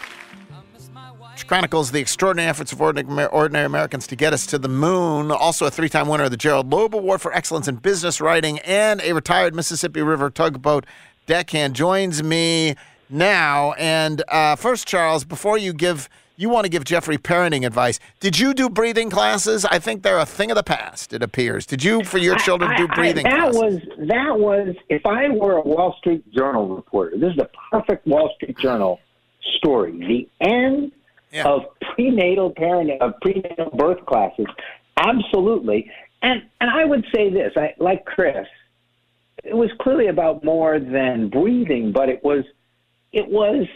[1.34, 5.32] which chronicles the extraordinary efforts of ordinary, ordinary Americans to get us to the moon.
[5.32, 8.60] Also, a three time winner of the Gerald Loeb Award for Excellence in Business Writing,
[8.60, 10.86] and a retired Mississippi River tugboat
[11.26, 12.76] deckhand joins me
[13.10, 13.72] now.
[13.72, 18.00] And uh, first, Charles, before you give you want to give Jeffrey parenting advice.
[18.18, 19.64] Did you do breathing classes?
[19.64, 21.12] I think they're a thing of the past.
[21.12, 21.64] It appears.
[21.64, 23.60] Did you, for your children, I- do I- breathing that classes?
[23.60, 27.16] was that was if I were a Wall Street Journal reporter.
[27.18, 28.98] This is a perfect Wall Street Journal
[29.58, 29.92] story.
[29.92, 30.90] The end
[31.42, 31.62] of
[31.94, 34.46] prenatal parenting of prenatal birth classes.
[34.96, 35.90] Absolutely.
[36.22, 38.46] And and I would say this, I like Chris,
[39.42, 42.44] it was clearly about more than breathing, but it was
[43.12, 43.66] it was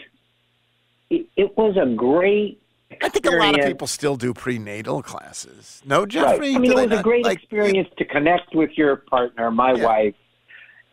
[1.09, 2.61] it, it was a great
[3.01, 5.81] I think a lot of people still do prenatal classes.
[5.85, 6.49] No, Jeffrey.
[6.49, 6.55] Right.
[6.55, 10.15] I mean, it was a great Like, experience to connect with your partner, my wife,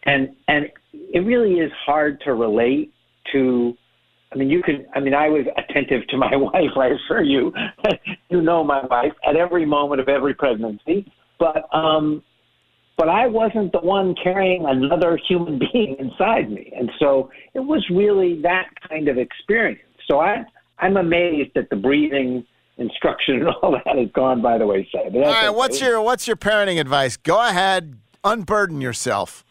[0.03, 2.93] and and it really is hard to relate
[3.33, 3.77] to.
[4.33, 4.87] I mean, you could.
[4.95, 6.77] I mean, I was attentive to my wife.
[6.77, 7.53] I assure you,
[8.29, 11.11] you know my wife at every moment of every pregnancy.
[11.39, 12.23] But um,
[12.97, 17.85] but I wasn't the one carrying another human being inside me, and so it was
[17.91, 19.81] really that kind of experience.
[20.09, 20.45] So I
[20.79, 22.45] I'm amazed that the breathing
[22.79, 25.15] instruction and all that has gone by the wayside.
[25.15, 25.51] All okay.
[25.51, 27.17] what's your what's your parenting advice?
[27.17, 29.45] Go ahead, unburden yourself.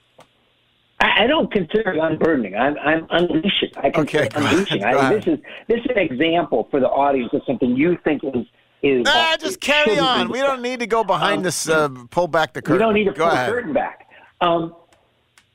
[1.00, 2.56] I don't consider it unburdening.
[2.56, 3.72] I'm, I'm unleashing.
[3.78, 4.84] I consider it unleashing.
[4.84, 8.46] I, this is this is an example for the audience of something you think is
[8.82, 9.04] is.
[9.08, 10.30] Ah, just carry on.
[10.30, 11.68] We don't need to go behind this.
[11.68, 12.78] Uh, pull back the curtain.
[12.78, 13.50] We don't need to go pull ahead.
[13.50, 14.08] the curtain back.
[14.42, 14.76] Um,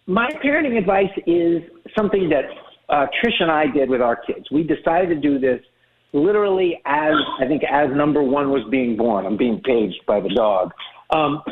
[0.07, 1.63] my parenting advice is
[1.97, 2.45] something that
[2.89, 4.51] uh, Trish and I did with our kids.
[4.51, 5.61] We decided to do this
[6.13, 9.27] literally as I think as number one was being born.
[9.27, 10.73] I'm being paged by the dog.
[11.11, 11.43] Um,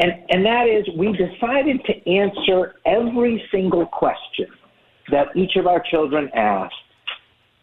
[0.00, 4.46] and, and that is, we decided to answer every single question
[5.10, 6.74] that each of our children asked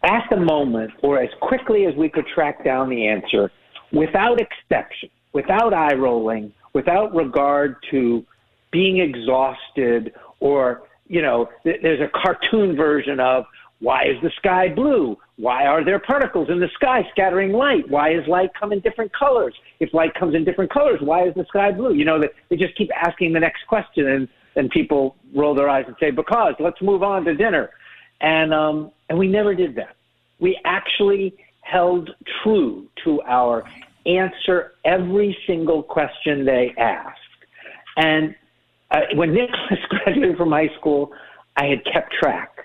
[0.02, 3.50] at the moment or as quickly as we could track down the answer
[3.92, 8.24] without exception, without eye rolling, without regard to
[8.70, 13.44] being exhausted or, you know, th- there's a cartoon version of
[13.80, 15.16] why is the sky blue?
[15.36, 17.88] Why are there particles in the sky scattering light?
[17.88, 19.54] Why is light come in different colors?
[19.80, 21.92] If light comes in different colors, why is the sky blue?
[21.92, 22.18] You know,
[22.48, 26.10] they just keep asking the next question and then people roll their eyes and say,
[26.10, 27.70] because let's move on to dinner.
[28.22, 29.96] And, um, and we never did that.
[30.40, 32.10] We actually held
[32.42, 33.62] true to our
[34.06, 37.18] answer every single question they asked.
[37.96, 38.34] And
[38.90, 41.12] uh, when Nicholas graduated from high school,
[41.56, 42.55] I had kept track.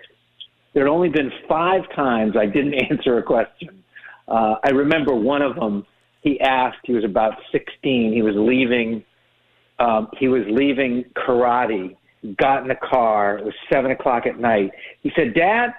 [0.74, 3.84] There had only been five times I didn't answer a question.
[4.28, 5.86] Uh, I remember one of them.
[6.22, 6.78] He asked.
[6.84, 8.14] He was about 16.
[8.14, 9.04] He was leaving.
[9.80, 11.96] Um, he was leaving karate.
[12.38, 13.40] Got in the car.
[13.40, 14.70] It was seven o'clock at night.
[15.02, 15.74] He said, "Dad,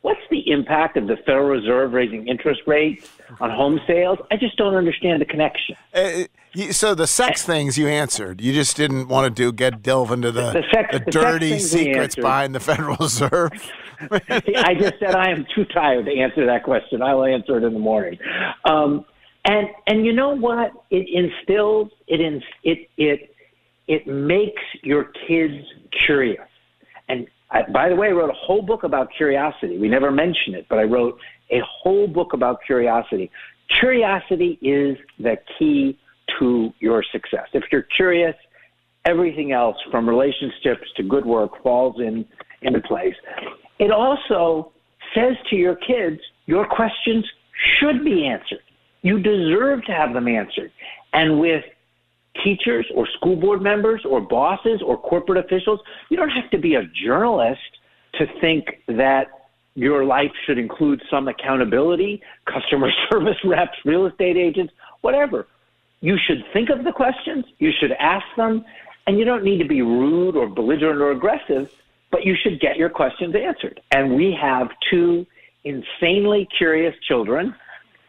[0.00, 3.08] what's the impact of the Federal Reserve raising interest rates
[3.40, 4.18] on home sales?
[4.32, 6.24] I just don't understand the connection." Uh,
[6.54, 10.10] you, so the sex things you answered, you just didn't want to do get delve
[10.10, 13.52] into the, The sex- the dirty secrets behind the Federal Reserve.
[14.10, 17.02] I just said I am too tired to answer that question.
[17.02, 18.18] I will answer it in the morning.
[18.64, 19.04] Um,
[19.44, 20.72] and and you know what?
[20.90, 23.34] It instills it in it it
[23.88, 25.64] it makes your kids
[26.06, 26.46] curious.
[27.08, 29.78] And I, by the way, I wrote a whole book about curiosity.
[29.78, 31.18] We never mention it, but I wrote
[31.50, 33.30] a whole book about curiosity.
[33.80, 35.98] Curiosity is the key
[36.38, 37.48] to your success.
[37.52, 38.36] If you're curious,
[39.04, 42.26] everything else from relationships to good work falls in
[42.62, 43.14] into place.
[43.78, 44.72] It also
[45.14, 47.24] says to your kids, your questions
[47.78, 48.62] should be answered.
[49.02, 50.70] You deserve to have them answered.
[51.12, 51.64] And with
[52.44, 56.74] teachers or school board members or bosses or corporate officials, you don't have to be
[56.74, 57.60] a journalist
[58.14, 59.28] to think that
[59.74, 65.46] your life should include some accountability, customer service reps, real estate agents, whatever.
[66.00, 68.64] You should think of the questions, you should ask them,
[69.06, 71.70] and you don't need to be rude or belligerent or aggressive,
[72.10, 73.80] but you should get your questions answered.
[73.90, 75.26] And we have two
[75.64, 77.54] insanely curious children.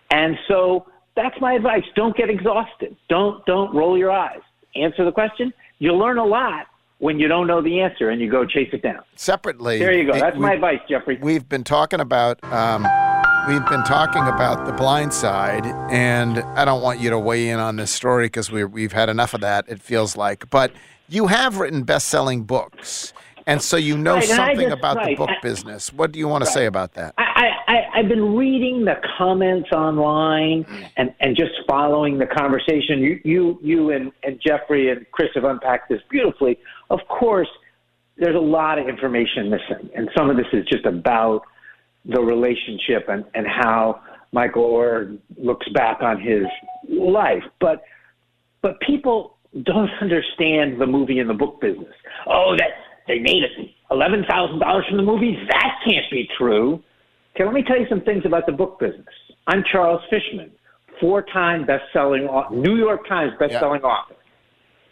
[0.09, 1.83] And so that's my advice.
[1.95, 2.95] Don't get exhausted.
[3.09, 4.41] Don't don't roll your eyes.
[4.75, 5.53] Answer the question.
[5.79, 6.67] You'll learn a lot
[6.99, 9.01] when you don't know the answer and you go chase it down.
[9.15, 10.17] Separately, There you go.
[10.17, 11.17] That's my advice, Jeffrey.
[11.21, 12.85] We've been talking about um,
[13.47, 17.59] we've been talking about the blind side, and I don't want you to weigh in
[17.59, 19.65] on this story because we we've had enough of that.
[19.67, 20.71] It feels like, but
[21.09, 23.13] you have written best-selling books,
[23.47, 25.91] and so you know Right, something just- about the book I- business.
[25.91, 27.13] What do you want to say about that?
[27.17, 30.89] I, I, I've been reading the comments online mm.
[30.97, 32.99] and, and just following the conversation.
[32.99, 36.59] You, you, you and, and Jeffrey and Chris have unpacked this beautifully.
[36.89, 37.47] Of course,
[38.17, 41.43] there's a lot of information missing, and some of this is just about
[42.05, 46.43] the relationship and, and how Michael Oher looks back on his
[46.89, 47.43] life.
[47.59, 47.83] But
[48.61, 51.93] but people don't understand the movie and the book business.
[52.27, 52.69] Oh, that
[53.07, 53.51] they made it
[53.89, 55.37] eleven thousand dollars from the movie.
[55.49, 56.81] That can't be true.
[57.35, 59.05] Okay, let me tell you some things about the book business.
[59.47, 60.51] I'm Charles Fishman,
[60.99, 64.15] four-time best-selling, New York Times best-selling author.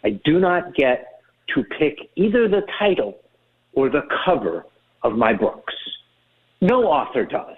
[0.04, 1.22] I do not get
[1.54, 3.18] to pick either the title
[3.74, 4.64] or the cover
[5.02, 5.74] of my books.
[6.60, 7.56] No author does.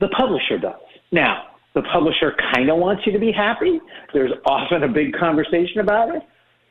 [0.00, 0.80] The publisher does.
[1.12, 3.80] Now, the publisher kind of wants you to be happy.
[4.12, 6.22] There's often a big conversation about it.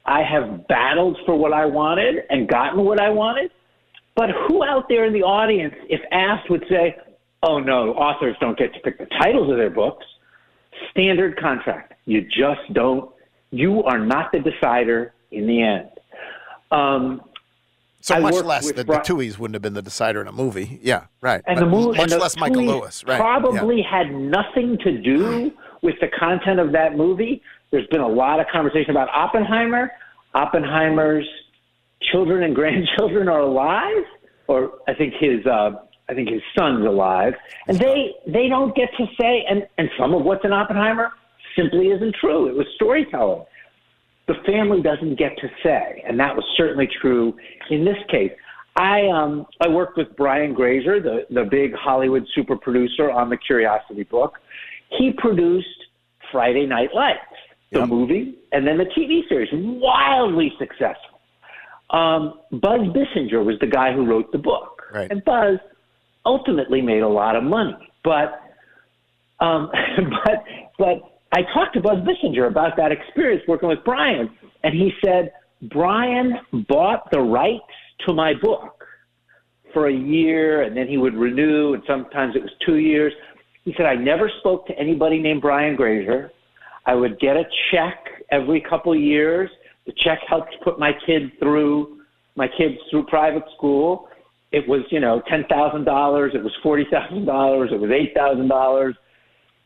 [0.06, 3.52] I have battled for what I wanted and gotten what I wanted.
[4.16, 6.96] But who out there in the audience, if asked, would say,
[7.42, 10.06] oh no, authors don't get to pick the titles of their books?
[10.92, 11.94] Standard contract.
[12.06, 13.12] You just don't,
[13.52, 15.90] you are not the decider in the end.
[16.72, 17.22] Um,
[18.04, 20.34] So I much less that Bri- the Tuohys wouldn't have been the decider in a
[20.34, 20.78] movie.
[20.84, 21.42] Yeah, right.
[21.48, 23.02] and But the movie, much less Michael Lewis.
[23.08, 23.14] Right.
[23.14, 23.22] yeah.
[23.22, 25.52] Probably had nothing to do
[25.82, 27.42] with the content of that movie.
[27.72, 29.90] There's been a lot of conversation about Oppenheimer.
[30.34, 31.26] Oppenheimer's
[32.12, 34.04] children and grandchildren are alive,
[34.48, 35.72] or I think his uh,
[36.10, 37.36] I think his son's alive,
[37.70, 39.46] and they they don't get to say.
[39.50, 41.14] And and some of what's in Oppenheimer
[41.58, 42.50] simply isn't true.
[42.50, 43.46] It was storytelling.
[44.28, 47.34] The family doesn't get to say, and that was certainly true
[47.70, 48.32] in this case.
[48.76, 53.38] I um I worked with Brian Grazer, the the big Hollywood super producer on the
[53.38, 54.40] Curiosity book.
[54.98, 55.68] He produced
[56.32, 57.20] Friday Night Lights,
[57.72, 61.20] the movie, and then the TV series, wildly successful.
[61.90, 65.12] Um, Buzz Bissinger was the guy who wrote the book, Right.
[65.12, 65.60] and Buzz
[66.26, 67.76] ultimately made a lot of money.
[68.04, 68.42] But
[69.40, 69.70] um,
[70.24, 70.44] but
[70.80, 74.30] but I talked to Buzz Bissinger about that experience working with Brian,
[74.64, 75.32] and he said
[75.64, 76.34] Brian
[76.70, 77.64] bought the rights
[78.06, 78.84] to my book
[79.74, 83.12] for a year, and then he would renew, and sometimes it was two years.
[83.66, 86.32] He said I never spoke to anybody named Brian Grazer.
[86.86, 87.98] I would get a check
[88.32, 89.50] every couple years.
[89.88, 92.02] The check helped put my kid through
[92.36, 94.08] my kids through private school.
[94.52, 96.34] It was, you know, ten thousand dollars.
[96.36, 97.72] It was forty thousand dollars.
[97.74, 98.96] It was eight thousand dollars.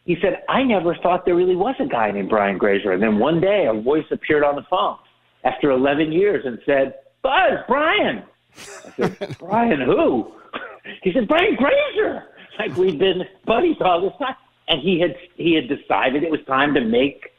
[0.07, 2.93] He said, I never thought there really was a guy named Brian Grazer.
[2.93, 4.95] And then one day a voice appeared on the phone
[5.43, 8.23] after 11 years and said, Buzz, Brian.
[8.55, 10.31] I said, Brian who?
[11.03, 12.23] He said, Brian Grazer.
[12.57, 14.35] Like we'd been buddies all this time.
[14.69, 17.29] And he had he had decided it was time to make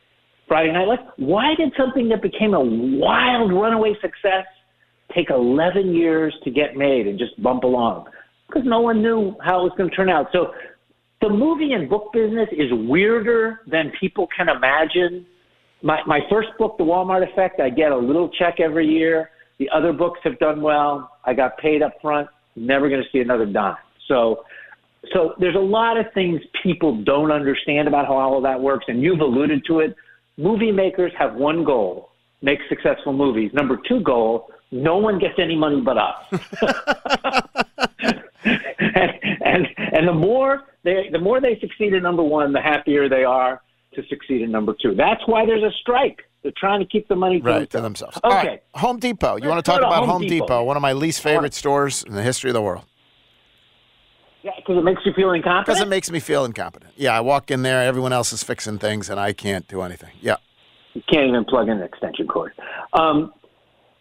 [0.46, 1.02] Friday Night Lights.
[1.16, 4.44] Why did something that became a wild runaway success
[5.14, 8.08] take 11 years to get made and just bump along?
[8.46, 10.28] Because no one knew how it was going to turn out.
[10.32, 10.52] So
[11.20, 15.26] the movie and book business is weirder than people can imagine.
[15.82, 19.30] My my first book, The Walmart Effect, I get a little check every year.
[19.58, 21.10] The other books have done well.
[21.24, 22.28] I got paid up front.
[22.54, 23.76] Never going to see another dime.
[24.06, 24.44] So
[25.12, 28.84] so there's a lot of things people don't understand about how all of that works,
[28.88, 29.96] and you've alluded to it.
[30.36, 32.10] Movie makers have one goal:
[32.42, 33.50] make successful movies.
[33.52, 36.14] Number two goal: no one gets any money but us.
[38.44, 39.12] and,
[39.44, 43.24] and and the more they the more they succeed at number one, the happier they
[43.24, 43.60] are.
[43.94, 44.94] to succeed in number two.
[44.94, 46.20] That's why there's a strike.
[46.42, 48.16] They're trying to keep the money Right, to themselves.
[48.22, 48.34] Okay.
[48.48, 49.36] right, Home Depot.
[49.36, 50.46] You want to talk to about Home Home Depot.
[50.46, 50.62] Depot.
[50.62, 52.84] one of my least favorite stores in the history of the world.
[54.42, 55.66] Yeah, because it makes you feel incompetent.
[55.66, 56.92] Because it makes me feel incompetent.
[56.96, 60.10] Yeah, I walk in there, everyone else is fixing things, and I can't do anything.
[60.20, 60.36] Yeah.
[60.94, 62.52] You can't even plug in an extension cord.
[62.92, 63.32] Um,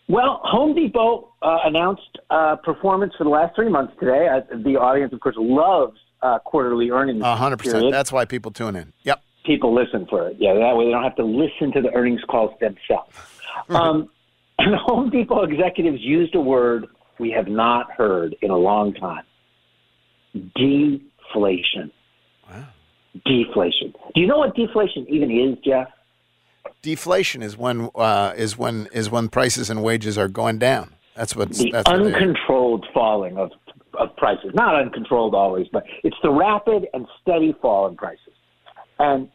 [0.07, 4.27] well, Home Depot uh, announced uh, performance for the last three months today.
[4.27, 7.21] Uh, the audience, of course, loves uh, quarterly earnings.
[7.21, 7.91] A hundred percent.
[7.91, 8.93] That's why people tune in.
[9.03, 9.21] Yep.
[9.45, 10.37] People listen for it.
[10.39, 13.15] Yeah, that way they don't have to listen to the earnings calls themselves.
[13.69, 14.09] um,
[14.59, 16.87] and Home Depot executives used a word
[17.19, 19.23] we have not heard in a long time
[20.33, 21.91] deflation.
[23.25, 23.93] Deflation.
[24.13, 25.87] Do you know what deflation even is, Jeff?
[26.81, 30.93] Deflation is when uh, is when is when prices and wages are going down.
[31.15, 33.51] That's what the that's what uncontrolled falling of
[33.95, 34.51] of prices.
[34.53, 38.33] Not uncontrolled always, but it's the rapid and steady fall in prices.
[38.99, 39.29] And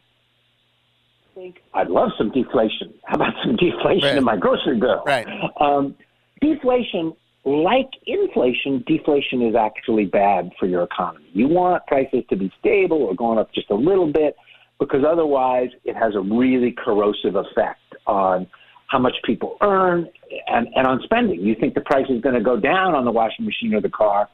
[1.31, 2.93] I think I'd love some deflation.
[3.05, 5.03] How about some deflation in my grocery bill?
[5.05, 5.27] Right.
[5.59, 5.95] Um,
[6.41, 7.13] deflation,
[7.43, 11.25] like inflation, deflation is actually bad for your economy.
[11.33, 14.35] You want prices to be stable or going up just a little bit
[14.79, 18.47] because otherwise it has a really corrosive effect on
[18.87, 20.07] how much people earn
[20.47, 21.41] and, and on spending.
[21.41, 23.89] You think the price is going to go down on the washing machine or the
[23.89, 24.29] car,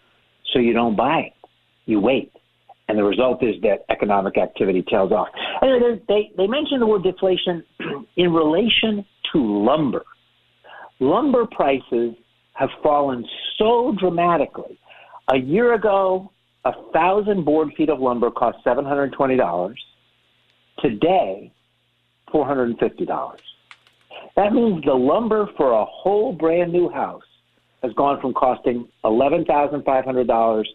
[0.52, 1.34] so you don't buy it.
[1.86, 2.32] You wait.
[2.88, 5.28] And the result is that economic activity tails off.
[5.62, 7.64] Anyway, they, they mentioned the word deflation
[8.18, 10.04] in relation to lumber.
[11.00, 12.16] Lumber prices
[12.54, 13.24] have fallen
[13.58, 14.80] so dramatically.
[15.32, 16.32] A year ago,
[16.66, 19.74] a thousand board feet of lumber cost $720.
[20.82, 21.52] Today,
[22.32, 23.42] four hundred and fifty dollars.
[24.36, 27.24] That means the lumber for a whole brand new house
[27.84, 30.70] has gone from costing eleven thousand five hundred dollars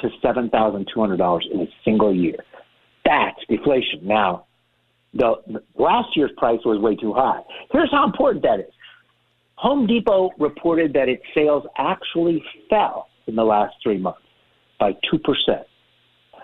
[0.00, 2.36] to seven thousand two hundred dollars in a single year.
[3.04, 4.00] That's deflation.
[4.02, 4.46] Now,
[5.14, 7.40] the, the last year's price was way too high.
[7.70, 8.72] Here's how important that is.
[9.56, 14.20] Home Depot reported that its sales actually fell in the last three months
[14.80, 15.66] by two percent,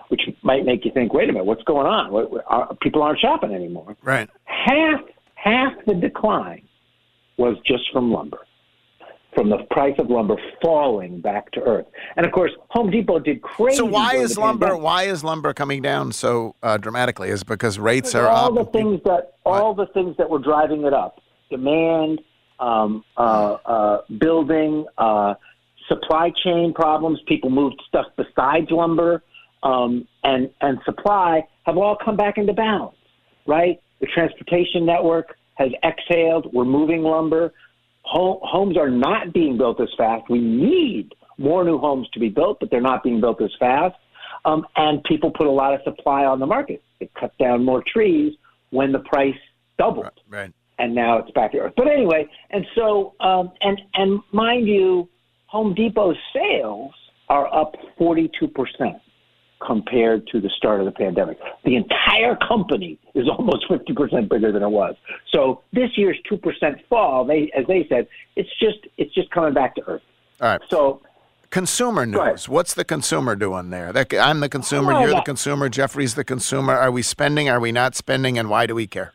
[0.09, 2.11] which might make you think, wait a minute, what's going on?
[2.11, 3.95] What, what- are, people aren't shopping anymore.
[4.03, 4.29] Right.
[4.45, 5.01] Half
[5.35, 6.63] half the decline
[7.37, 8.39] was just from lumber,
[9.33, 11.85] from the price of lumber falling back to earth.
[12.17, 13.77] And of course, Home Depot did crazy.
[13.77, 14.83] So why is lumber pandemic.
[14.83, 17.29] why is lumber coming down so uh, dramatically?
[17.29, 18.65] Is because rates are all up?
[18.65, 22.19] the things that all the things that were driving it up demand
[22.59, 25.33] um, uh, uh, building uh,
[25.87, 29.23] supply chain problems people moved stuff besides lumber
[29.63, 32.95] um, and and supply have all come back into balance
[33.49, 33.81] right?
[33.99, 36.53] The transportation network has exhaled.
[36.53, 37.51] We're moving lumber.
[38.03, 40.29] Home, homes are not being built as fast.
[40.29, 43.95] We need more new homes to be built but they're not being built as fast.
[44.45, 46.81] Um, and people put a lot of supply on the market.
[46.99, 48.33] They cut down more trees
[48.69, 49.35] when the price
[49.77, 50.53] doubled, right?
[50.77, 51.73] And now it's back to earth.
[51.75, 55.09] But anyway, and so um, and and mind you,
[55.47, 56.93] Home Depot's sales
[57.27, 59.01] are up forty two percent
[59.65, 61.37] compared to the start of the pandemic.
[61.65, 64.95] The entire company is almost fifty percent bigger than it was.
[65.33, 69.53] So this year's two percent fall, they as they said, it's just it's just coming
[69.53, 70.01] back to earth.
[70.41, 70.61] All right.
[70.69, 71.01] So
[71.49, 72.47] consumer news.
[72.47, 73.91] What's the consumer doing there?
[73.91, 74.93] That, I'm the consumer.
[75.01, 75.67] You're the consumer.
[75.67, 76.73] Jeffrey's the consumer.
[76.75, 77.49] Are we spending?
[77.49, 78.37] Are we not spending?
[78.37, 79.13] And why do we care?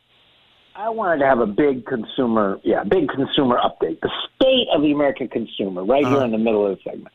[0.77, 4.01] I wanted to have a big consumer, yeah, big consumer update.
[4.01, 6.25] The state of the American consumer, right here Uh-huh.
[6.25, 7.15] in the middle of the segment.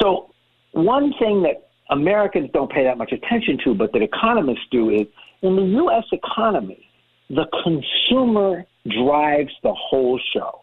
[0.00, 0.30] So,
[0.70, 5.06] one thing that Americans don't pay that much attention to, but that economists do, is
[5.42, 6.04] in the U.S.
[6.12, 6.88] economy,
[7.28, 10.62] the consumer drives the whole show.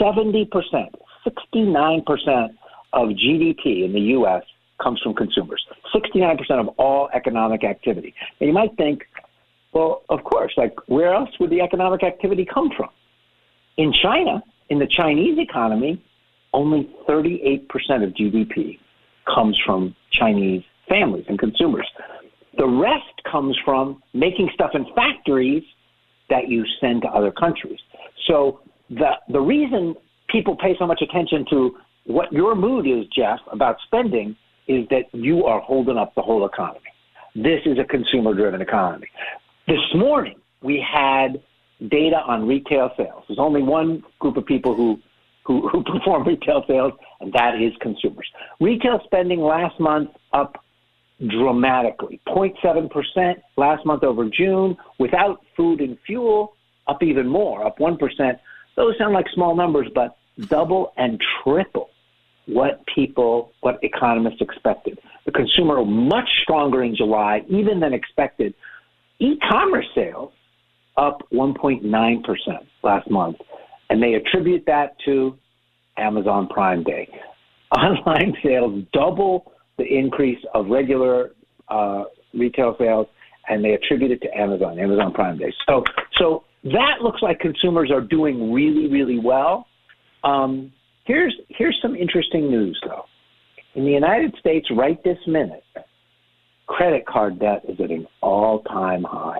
[0.00, 0.48] 70%,
[1.26, 2.48] 69%
[2.92, 4.42] of GDP in the U.S.
[4.82, 5.64] comes from consumers.
[5.94, 8.14] 69% of all economic activity.
[8.40, 9.04] And you might think,
[9.72, 12.88] well, of course, like where else would the economic activity come from?
[13.76, 16.02] In China, in the Chinese economy,
[16.52, 17.66] only 38%
[18.02, 18.78] of GDP
[19.34, 21.86] comes from Chinese families and consumers.
[22.56, 25.62] The rest comes from making stuff in factories
[26.30, 27.78] that you send to other countries.
[28.26, 28.60] So
[28.90, 29.94] the the reason
[30.28, 35.04] people pay so much attention to what your mood is, Jeff, about spending is that
[35.12, 36.80] you are holding up the whole economy.
[37.34, 39.08] This is a consumer driven economy.
[39.66, 41.40] This morning we had
[41.88, 43.22] data on retail sales.
[43.28, 44.98] There's only one group of people who
[45.48, 48.28] who, who perform retail sales, and that is consumers.
[48.60, 50.64] Retail spending last month up
[51.26, 54.76] dramatically 0.7% last month over June.
[55.00, 56.54] Without food and fuel,
[56.86, 57.98] up even more, up 1%.
[58.76, 61.90] Those sound like small numbers, but double and triple
[62.46, 64.98] what people, what economists expected.
[65.26, 68.54] The consumer much stronger in July, even than expected.
[69.18, 70.32] E-commerce sales
[70.96, 72.22] up 1.9%
[72.82, 73.36] last month,
[73.90, 75.36] and they attribute that to
[75.96, 77.08] Amazon Prime Day.
[77.76, 81.32] Online sales double the increase of regular
[81.68, 83.06] uh, retail sales,
[83.48, 85.52] and they attribute it to Amazon, Amazon Prime Day.
[85.68, 85.84] So,
[86.16, 89.66] so that looks like consumers are doing really, really well.
[90.24, 90.72] Um,
[91.04, 93.04] here's here's some interesting news, though.
[93.74, 95.62] In the United States, right this minute,
[96.66, 99.38] credit card debt is at an all-time high.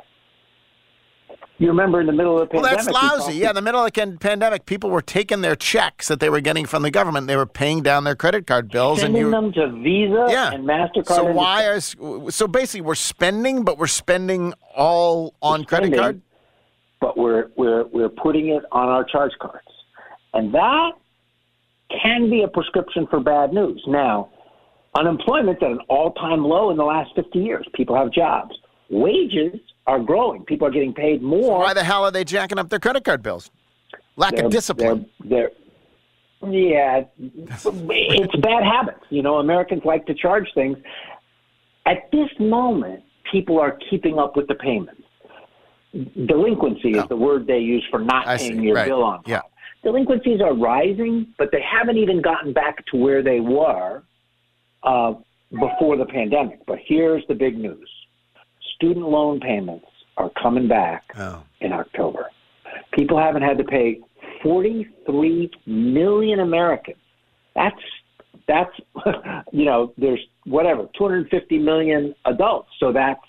[1.61, 2.95] You remember in the middle of the Well, pandemic?
[2.95, 3.39] that's lousy.
[3.39, 6.41] Yeah, in the middle of the pandemic, people were taking their checks that they were
[6.41, 7.27] getting from the government.
[7.27, 10.53] They were paying down their credit card bills, Sending and you them to Visa yeah.
[10.53, 11.07] and Mastercard.
[11.07, 11.97] So why is
[12.31, 16.23] so basically we're spending, but we're spending all on credit card?
[17.01, 19.67] but we're we're we're putting it on our charge cards,
[20.35, 20.93] and that
[22.03, 23.83] can be a prescription for bad news.
[23.87, 24.31] Now,
[24.97, 27.67] unemployment's at an all-time low in the last 50 years.
[27.75, 28.55] People have jobs.
[28.91, 30.45] Wages are growing.
[30.45, 31.59] People are getting paid more.
[31.61, 33.51] Why the hell are they jacking up their credit card bills?
[34.17, 35.07] Lack They're- of discipline.
[35.25, 35.51] They're,
[36.41, 39.05] they're yeah, it's bad habits.
[39.11, 40.79] You know, Americans like to charge things.
[41.85, 45.03] At this moment, people are keeping up with the payments.
[46.27, 48.63] Delinquency is the word they use for not I paying see.
[48.67, 48.87] your Right.
[48.87, 49.33] bill on time.
[49.33, 49.41] Yeah.
[49.83, 54.03] Delinquencies are rising, but they haven't even gotten back to where they were
[54.83, 55.15] uh,
[55.51, 56.61] before the pandemic.
[56.67, 57.89] But here's the big news:
[58.79, 61.43] student loan payments are coming back Oh.
[61.61, 62.27] in October.
[62.93, 64.01] People haven't had to pay
[64.43, 66.97] 43 million Americans.
[67.55, 67.77] That's
[68.47, 68.71] that's
[69.53, 73.21] you know there's whatever 250 million adults, so that's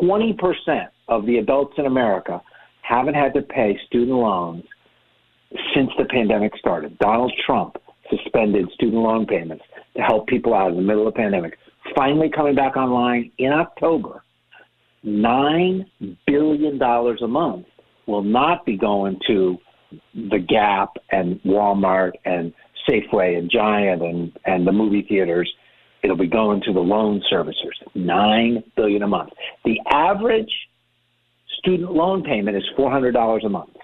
[0.00, 2.40] 20 percent of the adults in America
[2.82, 4.64] haven't had to pay student loans
[5.74, 6.98] since the pandemic started.
[6.98, 7.76] Donald Trump
[8.10, 9.64] suspended student loan payments
[9.96, 11.58] to help people out in the middle of the pandemic.
[11.96, 14.22] Finally coming back online in October,
[15.04, 15.86] nine
[16.26, 17.66] billion dollars a month
[18.06, 19.58] will not be going to
[20.14, 22.52] the Gap and Walmart and
[22.88, 25.52] Safeway and Giant and, and the movie theaters.
[26.02, 27.78] It'll be going to the loan servicers.
[27.94, 29.30] Nine billion a month.
[29.64, 30.52] The average
[31.58, 33.76] student loan payment is four hundred dollars a month.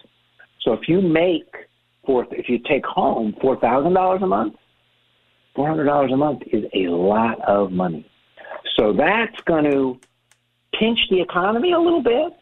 [0.63, 1.49] So if you make
[2.05, 4.55] four, if you take home four thousand dollars a month,
[5.55, 8.07] four hundred dollars a month is a lot of money.
[8.79, 9.99] So that's going to
[10.81, 12.33] pinch the economy a little bit.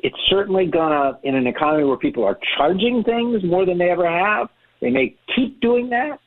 [0.00, 3.90] It's certainly going to, in an economy where people are charging things more than they
[3.90, 4.48] ever have,
[4.80, 6.20] they may keep doing that,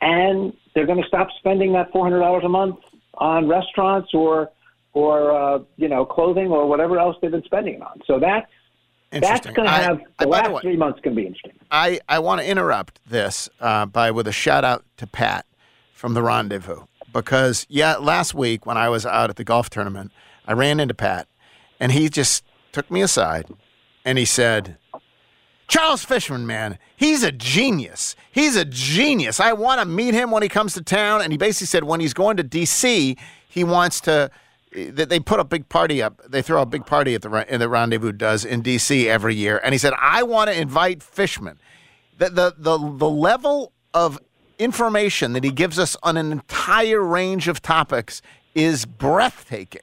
[0.00, 2.76] and they're going to stop spending that four hundred dollars a month
[3.14, 4.50] on restaurants or
[4.92, 8.00] or uh, you know clothing or whatever else they've been spending it on.
[8.06, 8.50] So that's
[9.12, 11.52] that's going to have I- the the last way- three months going to be interesting.
[11.70, 15.46] I, I want to interrupt this uh, by with a shout out to Pat
[15.94, 20.10] from the Rendezvous because yeah, last week when I was out at the golf tournament,
[20.46, 21.28] I ran into Pat,
[21.78, 23.46] and he just took me aside,
[24.04, 24.76] and he said,
[25.68, 28.16] "Charles Fishman, man, he's a genius.
[28.30, 29.40] He's a genius.
[29.40, 32.00] I want to meet him when he comes to town." And he basically said when
[32.00, 33.16] he's going to D.C.,
[33.48, 34.30] he wants to.
[34.74, 36.22] That they put a big party up.
[36.26, 39.06] They throw a big party at the the Rendezvous does in D.C.
[39.06, 41.58] every year, and he said, "I want to invite Fishman."
[42.16, 44.18] The the the, the level of
[44.58, 48.22] information that he gives us on an entire range of topics
[48.54, 49.82] is breathtaking.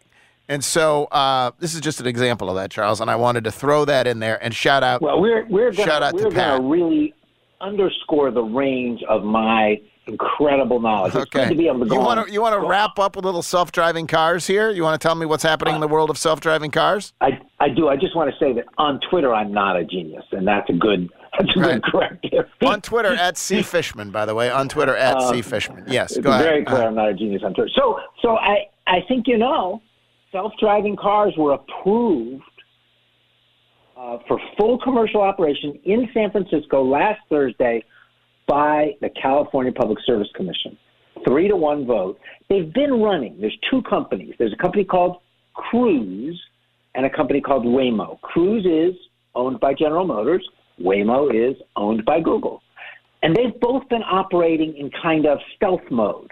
[0.50, 3.00] And so uh, this is just an example of that, Charles.
[3.02, 5.02] And I wanted to throw that in there and shout out.
[5.02, 6.62] Well, we're we're gonna out we're to Pat.
[6.64, 7.14] really
[7.62, 11.14] underscore the range of my incredible knowledge.
[11.14, 11.50] It's Okay.
[11.50, 13.44] to be able to go you want to you want to wrap up with little
[13.44, 14.72] self-driving cars here?
[14.72, 17.14] You want to tell me what's happening in the world of self-driving cars?
[17.22, 17.90] I I do.
[17.90, 20.74] I just want to say that on Twitter, I'm not a genius, and that's a
[20.74, 22.46] good that's a good corrective.
[22.66, 24.50] on Twitter at C Fishman, by the way.
[24.50, 25.84] On Twitter at Uh, C Fishman.
[25.88, 26.44] Yes, go ahead.
[26.44, 27.70] very clear Uh, I'm not a genius on Twitter.
[27.76, 29.80] So so I I think you know,
[30.32, 32.44] self-driving cars were approved
[33.98, 37.84] uh, for full commercial operation in San Francisco last Thursday
[38.48, 40.78] by the California Public Service Commission.
[41.28, 42.20] Three to one vote.
[42.50, 43.40] They've been running.
[43.42, 44.34] There's two companies.
[44.40, 45.18] There's a company called
[45.54, 46.40] Cruise
[46.96, 48.20] and a company called Waymo.
[48.22, 48.98] Cruise is
[49.36, 50.48] owned by General Motors.
[50.82, 52.62] Waymo is owned by Google.
[53.22, 56.32] And they've both been operating in kind of stealth mode.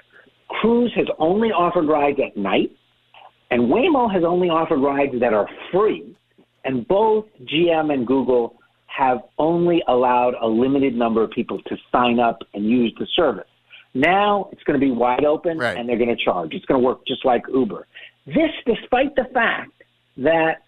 [0.50, 2.72] Cruise has only offered rides at night,
[3.52, 6.16] and Waymo has only offered rides that are free.
[6.66, 8.56] And both GM and Google
[8.88, 13.48] have only allowed a limited number of people to sign up and use the service.
[13.94, 16.54] Now it's going to be wide open and they're going to charge.
[16.54, 17.88] It's going to work just like Uber.
[18.26, 19.72] This, despite the fact
[20.18, 20.64] that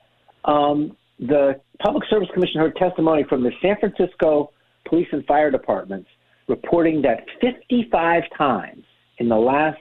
[0.45, 4.51] um, the Public Service Commission heard testimony from the San Francisco
[4.87, 6.09] Police and Fire Departments
[6.47, 8.83] reporting that 55 times
[9.17, 9.77] in the last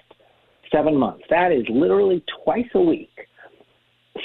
[0.72, 3.10] seven months, that is literally twice a week,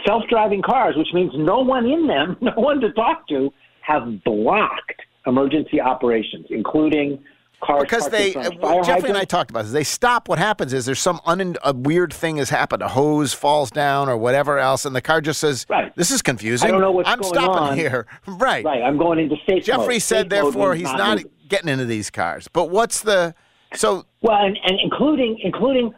[0.06, 5.02] self-driving cars, which means no one in them, no one to talk to, have blocked
[5.26, 7.24] emergency operations, including
[7.64, 9.72] cars because they in front of uh, fire Jeffrey and I talked about this.
[9.72, 10.28] They stop.
[10.28, 12.82] What happens is there's some un- a weird thing has happened.
[12.82, 15.96] A hose falls down or whatever else, and the car just says, right.
[15.96, 16.68] "This is confusing.
[16.68, 18.66] I don't know what's I'm going stopping on." here." Right.
[18.66, 18.82] Right.
[18.82, 20.02] I'm going into safe Jeffrey mode.
[20.02, 22.48] said, Safe therefore, he's not not getting into these cars.
[22.48, 23.36] But what's the
[23.76, 24.06] so?
[24.22, 25.94] Well, and, and including including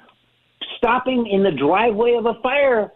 [0.78, 2.92] stopping in the driveway of a fire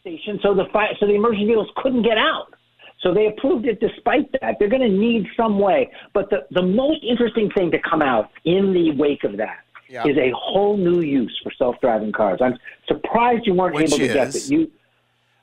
[0.00, 2.54] station, so the fire, so the emergency vehicles couldn't get out.
[3.00, 4.56] So they approved it despite that.
[4.58, 5.90] They're going to need some way.
[6.14, 9.58] But the, the most interesting thing to come out in the wake of that
[9.88, 10.06] is Yeah.
[10.06, 12.40] a whole new use for self-driving cars.
[12.42, 12.56] I'm
[12.88, 14.50] surprised you weren't Which able to get is?
[14.50, 14.54] it.
[14.54, 14.70] You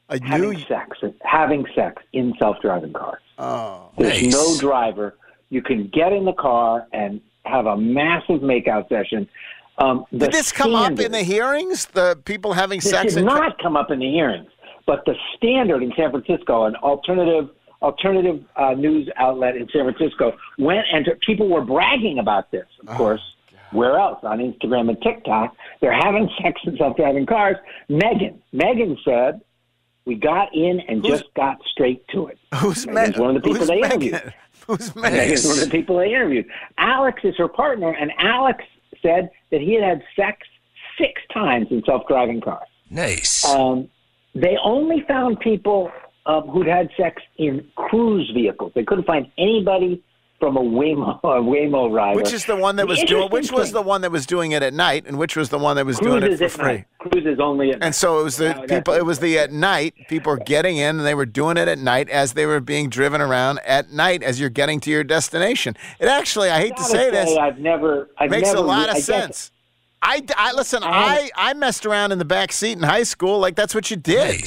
[0.09, 3.21] a having sex, having sex in self-driving cars.
[3.37, 5.15] Oh, There's no driver.
[5.49, 9.27] You can get in the car and have a massive makeout session.
[9.77, 11.85] Um, Did this come up in the hearings?
[11.85, 14.49] The people having this sex did not come up in the hearings,
[14.85, 17.49] but the standard in San Francisco, an alternative
[17.81, 22.65] alternative uh, news outlet in San Francisco, went and people were bragging about this.
[22.87, 23.21] Oh, Of course,
[23.71, 25.55] where else on Instagram and TikTok?
[25.79, 27.55] They're having sex in self-driving cars.
[27.89, 29.41] Megan, Megan said,
[30.05, 33.59] "We got in and just got straight to it." Who's Megan's one of the people
[33.59, 34.01] who's they Megan?
[34.09, 34.33] interviewed.
[34.67, 36.45] Who's Megan's one of the people they interviewed.
[36.77, 38.63] Alex is her partner, and Alex
[39.01, 40.47] said that he had had sex
[40.97, 42.67] six times in self-driving cars.
[42.89, 43.45] Nice.
[43.45, 43.89] Um,
[44.35, 45.91] they only found people
[46.25, 48.71] um, who'd had sex in cruise vehicles.
[48.75, 50.03] They couldn't find anybody
[50.41, 52.17] from a Waymo, a Waymo rider.
[52.17, 53.29] Which is the one that The was doing?
[53.29, 55.75] Which was the one that was doing it at night, and which was the one
[55.77, 56.65] that was doing it for free?
[56.65, 56.85] night.
[56.97, 58.93] Cruises only at And so it was the No, people.
[58.95, 59.93] It was the at night.
[60.09, 62.89] People were getting in, and they were doing it at night as they were being
[62.89, 65.77] driven around at night as you're getting to your destination.
[65.99, 68.09] It actually, I hate to gotta say this, I've never.
[68.17, 69.50] I've makes never, a lot I of guess- sense.
[70.03, 70.83] I, I listen.
[70.83, 73.39] I I, I messed around in the back seat in high school.
[73.39, 74.43] Like that's what you did.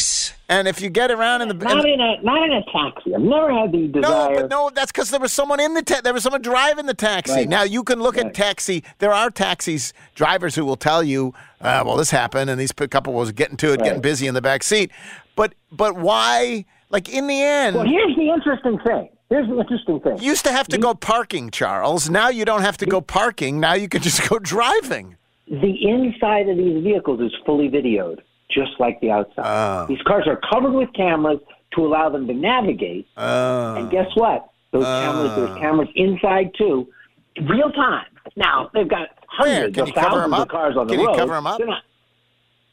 [0.48, 3.14] And if you get around in the Not in a not in a taxi.
[3.14, 4.02] I've never had the desire.
[4.34, 6.86] no, but no, that's because there was someone in the ta- there was someone driving
[6.86, 7.32] the taxi.
[7.32, 7.48] Right.
[7.48, 8.82] Now you can look at taxi.
[8.98, 13.12] There are taxis drivers who will tell you, uh, "Well, this happened, and these couple
[13.12, 14.90] was getting to it, getting busy in the back seat."
[15.36, 16.64] But but why?
[16.90, 19.08] Like in the end, Well, here's the interesting thing.
[19.30, 20.18] Here's the interesting thing.
[20.18, 22.10] you used to have to go parking, Charles.
[22.10, 23.58] Now you don't have to go parking.
[23.60, 25.16] Now you can just go driving.
[25.60, 29.44] The inside of these vehicles is fully videoed, just like the outside.
[29.44, 29.86] Oh.
[29.86, 31.40] These cars are covered with cameras
[31.74, 33.06] to allow them to navigate.
[33.16, 33.76] Oh.
[33.76, 34.48] And guess what?
[34.72, 36.88] Those cameras, there's cameras inside too,
[37.48, 38.06] real time.
[38.36, 41.04] Now they've got hundreds Can of you cover 'em thousands of cars on the road.
[41.04, 41.58] Can you cover 'em up?
[41.58, 41.82] They're not.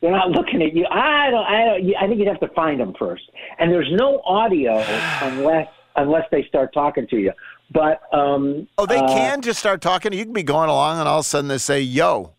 [0.02, 0.88] They're not looking at you.
[0.90, 1.46] I don't.
[1.46, 1.96] I don't.
[2.02, 3.24] I think you'd have to find them first.
[3.60, 4.78] And there's no audio
[5.22, 7.34] unless unless they start talking to you.
[7.72, 10.12] But um, Oh, they uh, can just start talking.
[10.14, 12.32] You can be going along, and all of a sudden they say, "Yo,"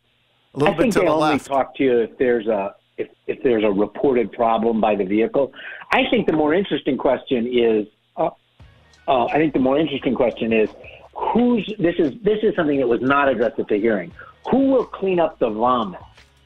[0.54, 1.46] a little I bit think to they the only left.
[1.46, 5.52] talk to you if there's a if, if there's a reported problem by the vehicle.
[5.92, 7.86] I think the more interesting question is,
[8.16, 8.30] uh,
[9.08, 10.68] uh, I think the more interesting question is,
[11.14, 14.12] who's this is this is something that was not addressed at the hearing.
[14.50, 16.00] Who will clean up the vomit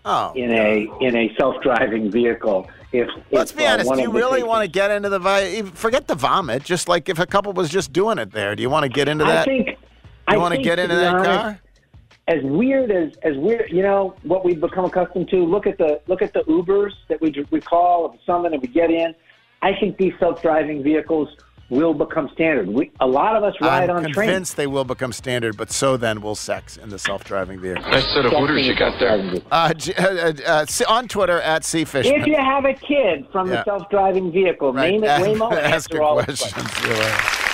[0.05, 2.69] Oh, in a in a self driving vehicle?
[2.93, 3.89] If Let's if, be uh, honest.
[3.89, 6.63] one Do you really want to get into the vi- Forget the vomit.
[6.63, 9.09] Just like if a couple was just doing it there, do you want to get
[9.09, 9.39] into that?
[9.41, 9.69] I think.
[9.69, 9.75] you
[10.29, 11.61] I want to get into that honest, car?
[12.29, 15.45] As weird as as weird, you know what we've become accustomed to.
[15.45, 18.69] Look at the look at the Ubers that we we call and summon and we
[18.69, 19.15] get in.
[19.63, 21.29] I think these self driving vehicles
[21.71, 22.69] will become standard.
[22.69, 24.17] We a lot of us ride I'm on trains.
[24.19, 27.83] I'm convinced they will become standard, but so then will sex in the self-driving vehicle.
[27.83, 29.19] Nice set of hooters you got there.
[29.51, 32.21] Uh, uh, uh, uh, on Twitter at C Fishman.
[32.21, 33.57] If you have a kid from Yeah.
[33.57, 35.51] the self driving vehicle, name it Waymo.
[35.51, 37.46] and Ask answer a question.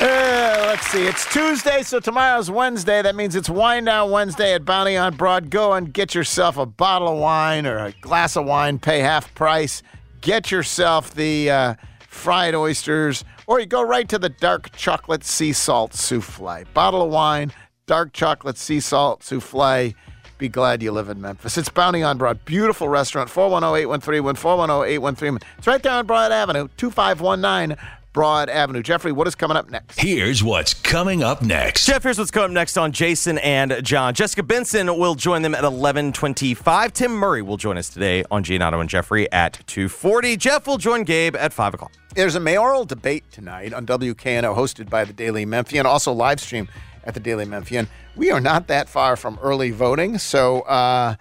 [0.00, 1.06] Uh, let's see.
[1.06, 3.02] It's Tuesday, so tomorrow's Wednesday.
[3.02, 5.50] That means it's Wine Down Wednesday at Bounty on Broad.
[5.50, 8.78] Go and get yourself a bottle of wine or a glass of wine.
[8.78, 9.82] Pay half price.
[10.22, 11.74] Get yourself the uh,
[12.08, 16.64] fried oysters, or you go right to the dark chocolate sea salt souffle.
[16.72, 17.52] Bottle of wine,
[17.84, 19.92] dark chocolate sea salt souffle.
[20.38, 21.58] Be glad you live in Memphis.
[21.58, 22.42] It's Bounty on Broad.
[22.46, 23.28] Beautiful restaurant.
[23.28, 27.76] 410 813 410 813 It's right there on Broad Avenue, 2519
[28.12, 28.82] Broad Avenue.
[28.82, 30.00] Jeffrey, what is coming up next?
[30.00, 31.86] Here's what's coming up next.
[31.86, 34.14] Jeff, here's what's coming up next on Jason and John.
[34.14, 36.92] Jessica Benson will join them at 11:25.
[36.92, 40.36] Tim Murray will join us today on Giannato and Jeffrey at 2:40.
[40.36, 41.92] Jeff will join Gabe at 5 o'clock.
[42.14, 46.68] There's a mayoral debate tonight on WKNO hosted by the Daily Memphian, also live stream
[47.04, 47.88] at the Daily Memphian.
[48.16, 51.14] We are not that far from early voting, so uh,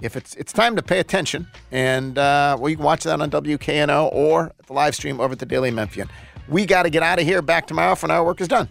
[0.00, 3.30] if it's it's time to pay attention, and uh, well, you can watch that on
[3.30, 6.08] WKNO or the live stream over at the Daily Memphian.
[6.48, 7.42] We got to get out of here.
[7.42, 8.24] Back tomorrow for now.
[8.24, 8.68] Work is done.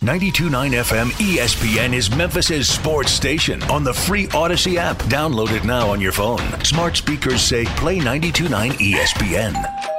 [0.00, 4.96] 929 FM ESPN is Memphis's sports station on the free Audacy app.
[5.04, 6.38] Download it now on your phone.
[6.64, 9.97] Smart speakers say play 929 ESPN.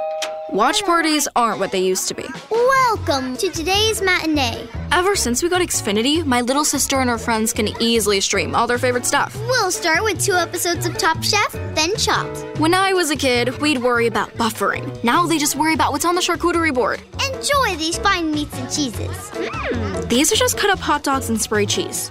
[0.52, 2.26] Watch parties aren't what they used to be.
[2.50, 4.66] Welcome to today's matinee.
[4.90, 8.66] Ever since we got Xfinity, my little sister and her friends can easily stream all
[8.66, 9.36] their favorite stuff.
[9.46, 12.58] We'll start with two episodes of Top Chef, then Chopped.
[12.58, 15.04] When I was a kid, we'd worry about buffering.
[15.04, 17.00] Now they just worry about what's on the charcuterie board.
[17.32, 19.30] Enjoy these fine meats and cheeses.
[19.30, 20.08] Mm.
[20.08, 22.10] These are just cut up hot dogs and spray cheese.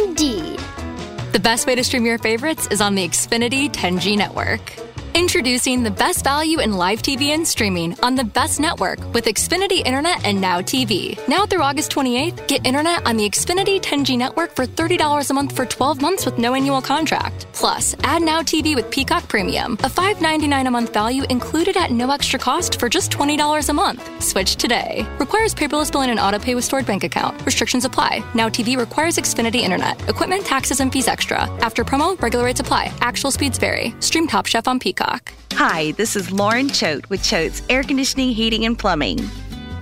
[0.00, 0.58] Indeed.
[1.30, 4.83] The best way to stream your favorites is on the Xfinity 10G network.
[5.16, 9.80] Introducing the best value in live TV and streaming on the best network with Xfinity
[9.86, 11.16] Internet and Now TV.
[11.28, 15.54] Now through August 28th, get internet on the Xfinity 10G network for $30 a month
[15.54, 17.46] for 12 months with no annual contract.
[17.52, 22.10] Plus, add Now TV with Peacock Premium, a $5.99 a month value included at no
[22.10, 24.02] extra cost for just $20 a month.
[24.20, 25.06] Switch today.
[25.20, 27.40] Requires paperless billing and auto pay with stored bank account.
[27.46, 28.24] Restrictions apply.
[28.34, 30.08] Now TV requires Xfinity Internet.
[30.08, 31.42] Equipment, taxes, and fees extra.
[31.62, 32.92] After promo, regular rates apply.
[33.00, 33.94] Actual speeds vary.
[34.00, 35.03] Stream Top Chef on Peacock.
[35.06, 39.20] Hi, this is Lauren Choate with Choate's Air Conditioning, Heating, and Plumbing.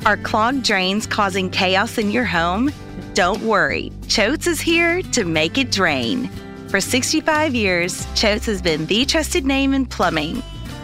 [0.05, 2.73] Are clogged drains causing chaos in your home?
[3.15, 6.29] Don't worry, Choate's is here to make it drain.
[6.69, 10.43] For 65 years, Choate's has been the trusted name in plumbing.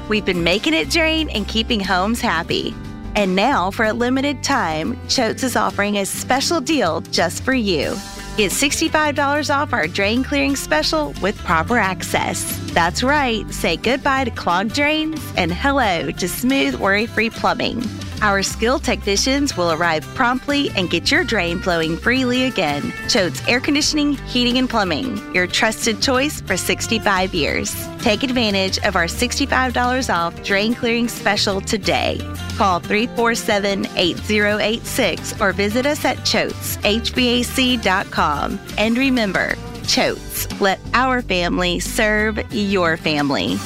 [0.09, 2.75] We've been making it drain and keeping homes happy.
[3.17, 7.97] And now, for a limited time, Choate's is offering a special deal just for you.
[8.39, 12.57] Get $65 off our drain clearing special with proper access.
[12.73, 17.81] That's right, say goodbye to clogged drains and hello to smooth, worry free plumbing.
[18.21, 22.83] Our skilled technicians will arrive promptly and get your drain flowing freely again.
[23.07, 27.73] Choate's Air Conditioning, Heating, and Plumbing, your trusted choice for 65 years.
[28.01, 32.19] Take advantage of our $65 off drain clearing special today.
[32.57, 38.61] Call 347 8086 or visit us at ChoatesHVAC.com.
[38.79, 39.55] And remember,
[39.85, 43.59] Choates, let our family serve your family.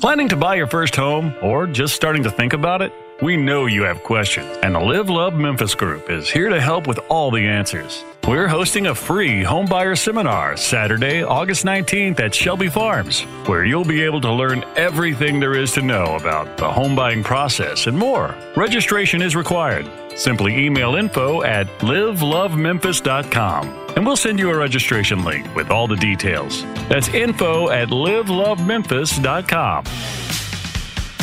[0.00, 2.90] Planning to buy your first home or just starting to think about it?
[3.22, 6.86] We know you have questions, and the Live Love Memphis Group is here to help
[6.86, 8.04] with all the answers.
[8.28, 14.02] We're hosting a free homebuyer seminar Saturday, August 19th at Shelby Farms, where you'll be
[14.02, 18.34] able to learn everything there is to know about the home buying process and more.
[18.54, 19.90] Registration is required.
[20.18, 25.96] Simply email info at livelovememphis.com and we'll send you a registration link with all the
[25.96, 26.64] details.
[26.90, 30.45] That's info at livelovememphis.com.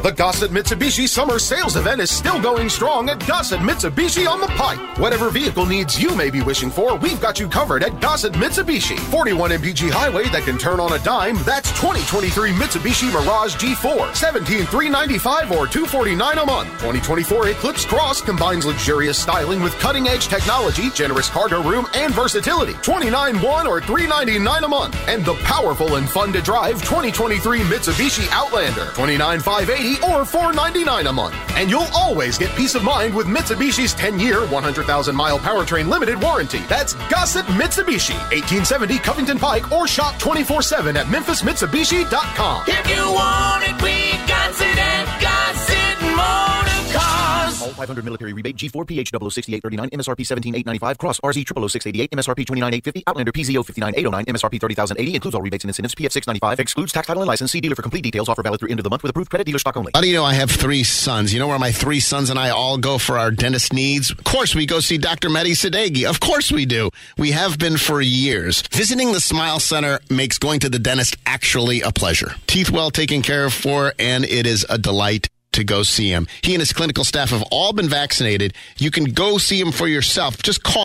[0.00, 4.46] The Gossett Mitsubishi Summer Sales Event is still going strong at Gossett Mitsubishi on the
[4.46, 4.78] Pike.
[4.96, 8.96] Whatever vehicle needs you may be wishing for, we've got you covered at Gossett Mitsubishi.
[8.96, 14.14] 41 MPG highway that can turn on a dime, that's 2023 Mitsubishi Mirage G4.
[14.14, 16.68] 17395 or 249 a month.
[16.74, 22.74] 2024 Eclipse Cross combines luxurious styling with cutting-edge technology, generous cargo room, and versatility.
[22.74, 24.96] 29.1 or 399 a month.
[25.08, 28.92] And the powerful and fun to drive 2023 Mitsubishi Outlander.
[28.92, 31.34] 29,580 or $4.99 a month.
[31.50, 36.60] And you'll always get peace of mind with Mitsubishi's 10-year, 100,000-mile powertrain limited warranty.
[36.68, 42.64] That's Gossett Mitsubishi, 1870 Covington Pike, or shop 24-7 at memphismitsubishi.com.
[42.66, 44.98] If you want it, we got it at.
[45.28, 45.77] All
[47.78, 53.64] 500 military rebate G4 PH 006839 MSRP 17895 Cross RZ 00688 MSRP 29850 Outlander PZO
[53.64, 57.52] 59809 MSRP 30080 includes all rebates and incentives PF 695 excludes tax title and license
[57.52, 59.44] see dealer for complete details offer valid through end of the month with approved credit
[59.44, 59.92] dealer stock only.
[59.94, 61.32] How do you know I have three sons?
[61.32, 64.10] You know where my three sons and I all go for our dentist needs?
[64.10, 65.28] Of course, we go see Dr.
[65.28, 66.04] Mehdi Sadeghi.
[66.04, 66.90] Of course we do.
[67.16, 68.62] We have been for years.
[68.72, 72.32] Visiting the Smile Center makes going to the dentist actually a pleasure.
[72.46, 76.26] Teeth well taken care of for, and it is a delight to go see him.
[76.42, 78.54] He and his clinical staff have all been vaccinated.
[78.76, 80.42] You can go see him for yourself.
[80.42, 80.84] Just call.